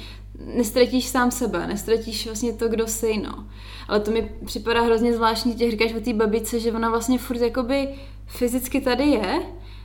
[0.56, 3.46] nestratíš sám sebe, nestratíš vlastně to, kdo jsi, no.
[3.88, 7.40] Ale to mi připadá hrozně zvláštní, těch říkáš o té babice, že ona vlastně furt
[7.40, 7.88] jakoby
[8.32, 9.42] fyzicky tady je,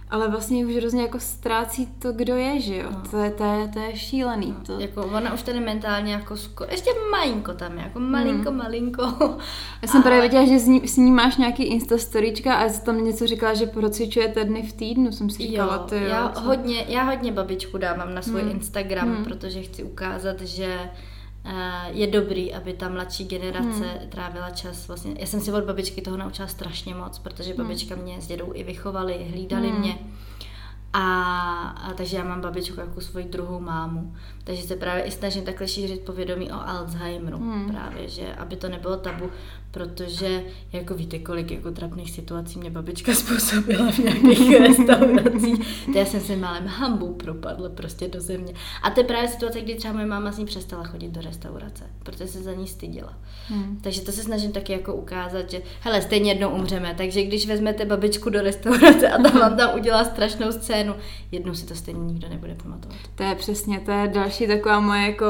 [0.10, 2.90] ale vlastně už hrozně jako ztrácí to, kdo je, že jo?
[2.92, 3.04] No.
[3.12, 4.56] To, je, to, je, to je šílený.
[4.58, 4.64] No.
[4.66, 4.80] To...
[4.80, 8.58] Jako ona už tady mentálně jako skoro, ještě malinko tam je, jako malinko, hmm.
[8.58, 9.04] malinko.
[9.82, 10.04] Já jsem a...
[10.04, 13.54] právě viděla, že s ní, s ní máš nějaký instastoríčka a jsi tam něco říkala,
[13.54, 15.76] že procvičujete dny v týdnu, jsem si říkala.
[15.76, 16.42] Jo, ty, já, co?
[16.42, 18.52] hodně, já hodně babičku dávám na svůj hmm.
[18.52, 19.24] Instagram, hmm.
[19.24, 20.80] protože chci ukázat, že
[21.88, 24.10] je dobrý, aby ta mladší generace hmm.
[24.10, 24.88] trávila čas.
[24.88, 27.64] Vlastně, já jsem si od babičky toho naučila strašně moc, protože hmm.
[27.64, 29.80] babička mě s dědou i vychovali, hlídali hmm.
[29.80, 29.98] mě.
[30.94, 31.04] A,
[31.70, 34.16] a takže já mám babičku jako svoji druhou mámu.
[34.44, 37.38] Takže se právě i snažím takhle šířit povědomí o Alzheimeru.
[37.38, 37.72] Hmm.
[37.72, 39.30] Právě, že aby to nebylo tabu,
[39.78, 45.86] protože jako víte, kolik jako trapných situací mě babička způsobila v nějakých restauracích.
[45.86, 48.54] To já jsem se málem hambou propadla prostě do země.
[48.84, 51.84] A to je právě situace, kdy třeba moje máma z ní přestala chodit do restaurace,
[52.04, 53.14] protože se za ní styděla.
[53.48, 53.80] Hmm.
[53.82, 57.86] Takže to se snažím taky jako ukázat, že hele, stejně jednou umřeme, takže když vezmete
[57.86, 60.96] babičku do restaurace a tam vám tam udělá strašnou scénu,
[61.32, 62.98] jednou si to stejně nikdo nebude pamatovat.
[63.16, 65.26] To je přesně, to je další taková moje, jako,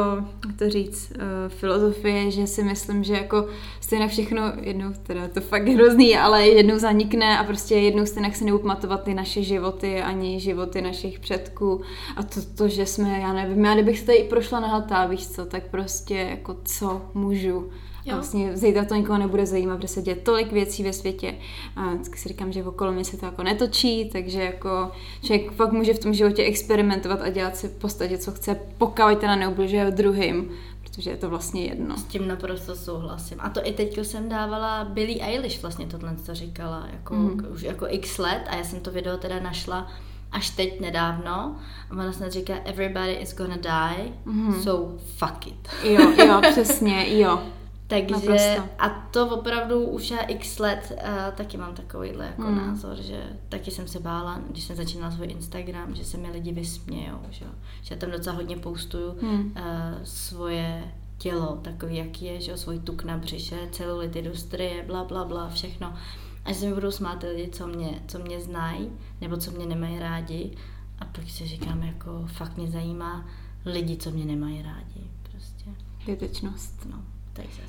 [0.56, 3.48] to říct, uh, filozofie, že si myslím, že jako
[3.80, 8.34] stejně všechno všechno jednou, teda to fakt hrozný, ale jednou zanikne a prostě jednou stejně
[8.34, 11.82] si nebudou pamatovat ty naše životy, ani životy našich předků
[12.16, 15.28] a to, to, že jsme, já nevím, já kdybych se tady prošla na hatá, víš
[15.28, 17.70] co, tak prostě jako co můžu.
[18.12, 21.36] A vlastně zítra to nikoho nebude zajímat, protože se děje tolik věcí ve světě.
[21.76, 24.92] A vždycky si říkám, že okolo mě se to jako netočí, takže jako
[25.24, 29.20] člověk fakt může v tom životě experimentovat a dělat si v podstatě, co chce, pokud
[29.20, 30.50] teda neubližuje druhým
[30.98, 31.98] protože je to vlastně jedno.
[31.98, 33.38] S tím naprosto souhlasím.
[33.42, 37.46] A to i teď jsem dávala Billie Eilish vlastně tohle, co říkala, jako, mm.
[37.54, 39.88] už jako x let a já jsem to video teda našla
[40.32, 41.56] až teď nedávno
[41.90, 44.62] a ona snad říká everybody is gonna die, mm.
[44.64, 45.70] so fuck it.
[45.84, 47.40] Jo, jo, přesně, jo.
[47.88, 48.64] Takže Naprosto.
[48.80, 52.58] a to opravdu už já x let uh, taky mám takovýhle jako hmm.
[52.58, 56.52] názor, že taky jsem se bála, když jsem začínala svůj Instagram, že se mi lidi
[56.52, 57.46] vysmějou, že,
[57.82, 59.56] že já tam docela hodně postuju hmm.
[59.56, 65.26] uh, svoje tělo, takový, jak je, že svůj tuk na břiše, celulity, strie, bla, bla,
[65.26, 65.94] bla, všechno.
[66.46, 68.90] A že se mi budou smát lidi, co mě, co mě znají,
[69.22, 70.58] nebo co mě nemají rádi.
[71.00, 73.26] A pak si říkám, jako fakt mě zajímá
[73.66, 75.12] lidi, co mě nemají rádi.
[75.32, 75.66] Prostě.
[76.06, 76.86] Větečnost.
[76.92, 77.02] No,
[77.34, 77.62] takže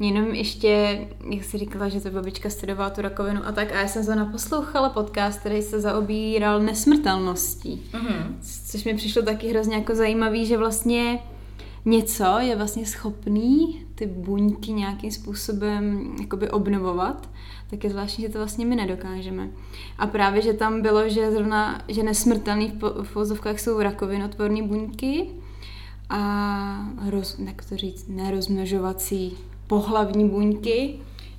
[0.00, 3.88] Jenom ještě, jak jsi říkala, že to babička studovala tu rakovinu a tak, a já
[3.88, 7.82] jsem zrovna poslouchala podcast, který se zaobíral nesmrtelností.
[7.92, 8.34] Mm-hmm.
[8.70, 11.18] Což mi přišlo taky hrozně jako zajímavý, že vlastně
[11.84, 17.28] něco je vlastně schopný ty buňky nějakým způsobem jakoby obnovovat,
[17.70, 19.48] tak je zvláštní, že to vlastně my nedokážeme.
[19.98, 22.72] A právě, že tam bylo, že zrovna, že nesmrtelný
[23.02, 25.26] v, vozovkách jsou rakovinotvorné buňky
[26.10, 29.38] a roz, jak to říct, nerozmnožovací
[29.74, 30.94] pohlavní buňky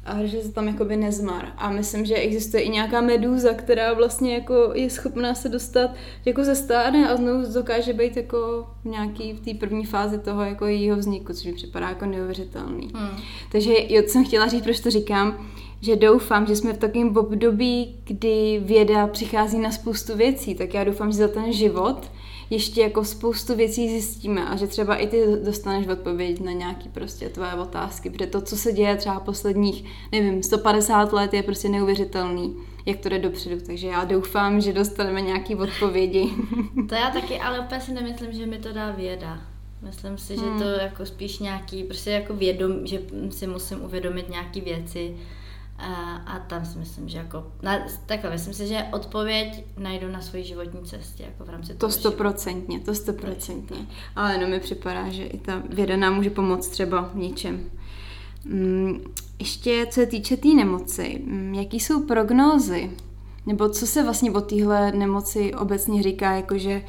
[0.05, 1.45] a že se tam jakoby nezmar.
[1.57, 5.89] A myslím, že existuje i nějaká medúza, která vlastně jako je schopná se dostat
[6.25, 10.43] jako ze stáda a znovu dokáže být jako v nějaký v té první fázi toho
[10.43, 12.91] jako jejího vzniku, což mi připadá jako neuvěřitelný.
[12.95, 13.17] Hmm.
[13.51, 15.47] Takže jo, co jsem chtěla říct, proč to říkám,
[15.81, 20.83] že doufám, že jsme v takovém období, kdy věda přichází na spoustu věcí, tak já
[20.83, 22.11] doufám, že za ten život
[22.49, 27.29] ještě jako spoustu věcí zjistíme a že třeba i ty dostaneš odpověď na nějaký prostě
[27.29, 32.55] tvoje otázky, protože to, co se děje třeba posledních, nevím, 150 let je prostě neuvěřitelný
[32.85, 36.33] jak to jde dopředu, takže já doufám, že dostaneme nějaké odpovědi.
[36.89, 39.41] To já taky, ale úplně si nemyslím, že mi to dá věda.
[39.81, 40.57] Myslím si, hmm.
[40.57, 45.15] že to jako spíš nějaký, prostě jako vědom, že si musím uvědomit nějaké věci,
[45.77, 50.21] a, a tam si myslím, že jako, na, takhle, myslím si, že odpověď najdu na
[50.21, 53.77] svoji životní cestě, jako v rámci To stoprocentně, to stoprocentně.
[54.15, 57.69] Ale jenom mi připadá, že i ta věda nám může pomoct třeba v něčem.
[58.45, 59.01] Mm,
[59.39, 62.91] ještě co se týče té tý nemoci, mm, jaký jsou prognózy?
[63.45, 66.81] Nebo co se vlastně o téhle nemoci obecně říká, jakože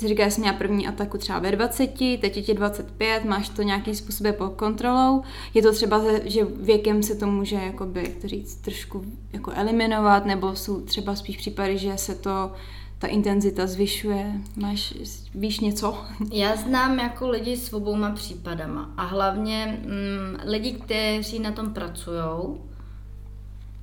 [0.00, 1.86] ty říká, že jsi měla první ataku třeba ve 20,
[2.20, 5.22] teď je ti 25, máš to nějakým způsobem pod kontrolou.
[5.54, 10.26] Je to třeba, že věkem se to může, jakoby, jak to říct, trošku jako eliminovat,
[10.26, 12.52] nebo jsou třeba spíš případy, že se to
[12.98, 14.32] ta intenzita zvyšuje?
[14.56, 14.94] Máš,
[15.34, 15.98] víš něco?
[16.32, 22.60] Já znám jako lidi s obouma případama a hlavně mm, lidi, kteří na tom pracují,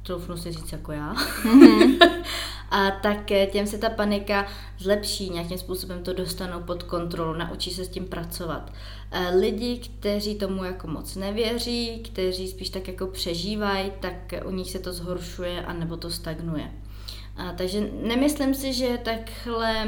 [0.07, 2.11] troufnu si říct jako já, mm-hmm.
[2.71, 4.47] a tak eh, těm se ta panika
[4.79, 8.73] zlepší, nějakým způsobem to dostanou pod kontrolu, naučí se s tím pracovat.
[9.11, 14.71] Eh, lidi, kteří tomu jako moc nevěří, kteří spíš tak jako přežívají, tak u nich
[14.71, 16.71] se to zhoršuje a nebo to stagnuje.
[17.37, 19.87] A, takže nemyslím si, že takhle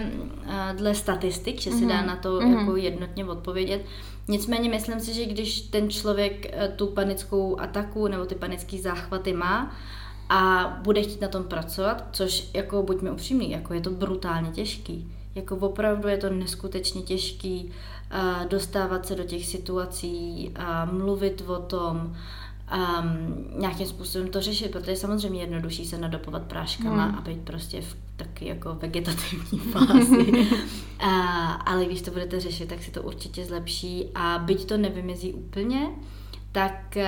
[0.77, 2.07] dle statistik, že se dá mhm.
[2.07, 2.59] na to mm-hmm.
[2.59, 3.81] jako jednotně odpovědět.
[4.29, 9.33] Nicméně myslím si, že když ten člověk eh, tu panickou ataku nebo ty panické záchvaty
[9.33, 9.75] má,
[10.29, 15.11] a bude chtít na tom pracovat, což jako buďme upřímní, jako je to brutálně těžký.
[15.35, 21.59] Jako opravdu je to neskutečně těžký uh, dostávat se do těch situací, uh, mluvit o
[21.59, 22.15] tom,
[22.73, 27.15] um, nějakým způsobem to řešit, protože je samozřejmě jednodušší se nadopovat práškama hmm.
[27.15, 30.49] a být prostě v taky jako vegetativní fázi.
[30.99, 31.11] a,
[31.51, 35.89] ale když to budete řešit, tak si to určitě zlepší a byť to nevymizí úplně,
[36.51, 37.03] tak uh,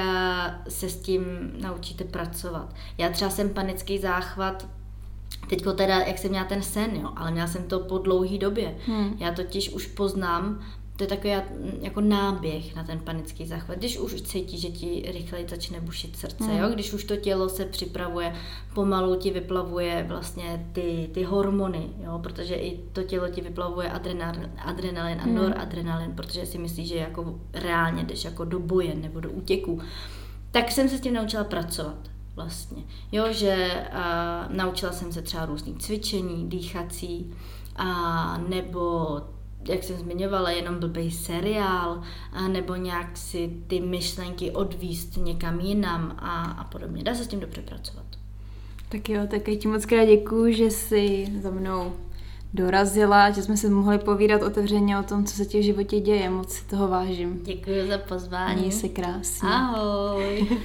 [0.68, 1.24] se s tím
[1.62, 2.76] naučíte pracovat.
[2.98, 4.68] Já třeba jsem panický záchvat
[5.50, 8.76] Teďko teda, jak jsem měla ten sen, jo, ale měla jsem to po dlouhý době.
[8.86, 9.18] Hmm.
[9.20, 10.60] Já totiž už poznám,
[10.98, 11.34] to je takový
[11.82, 13.78] jako náběh na ten panický záchvat.
[13.78, 16.58] Když už cítí, že ti rychleji začne bušit srdce, hmm.
[16.58, 16.70] jo?
[16.70, 18.36] když už to tělo se připravuje,
[18.74, 22.20] pomalu ti vyplavuje vlastně ty, ty hormony, jo?
[22.24, 25.36] protože i to tělo ti vyplavuje adrenalin, adrenalin a hmm.
[25.36, 29.80] noradrenalin, protože si myslíš, že jako reálně jdeš jako do boje nebo do útěku.
[30.52, 31.98] Tak jsem se s tím naučila pracovat
[32.36, 32.84] vlastně.
[33.12, 37.34] Jo, že uh, naučila jsem se třeba různý cvičení, dýchací,
[37.76, 39.10] a nebo
[39.68, 42.01] jak jsem zmiňovala, jenom blbý seriál,
[42.34, 47.03] a nebo nějak si ty myšlenky odvíst někam jinam a, a podobně.
[47.03, 48.05] Dá se s tím dobře pracovat.
[48.89, 51.93] Tak jo, tak ti moc krát děkuju, že jsi za mnou
[52.53, 56.30] dorazila, že jsme se mohli povídat otevřeně o tom, co se ti v životě děje.
[56.30, 57.39] Moc si toho vážím.
[57.43, 58.55] Děkuji za pozvání.
[58.55, 59.49] Měj se krásně.
[59.49, 60.47] Ahoj.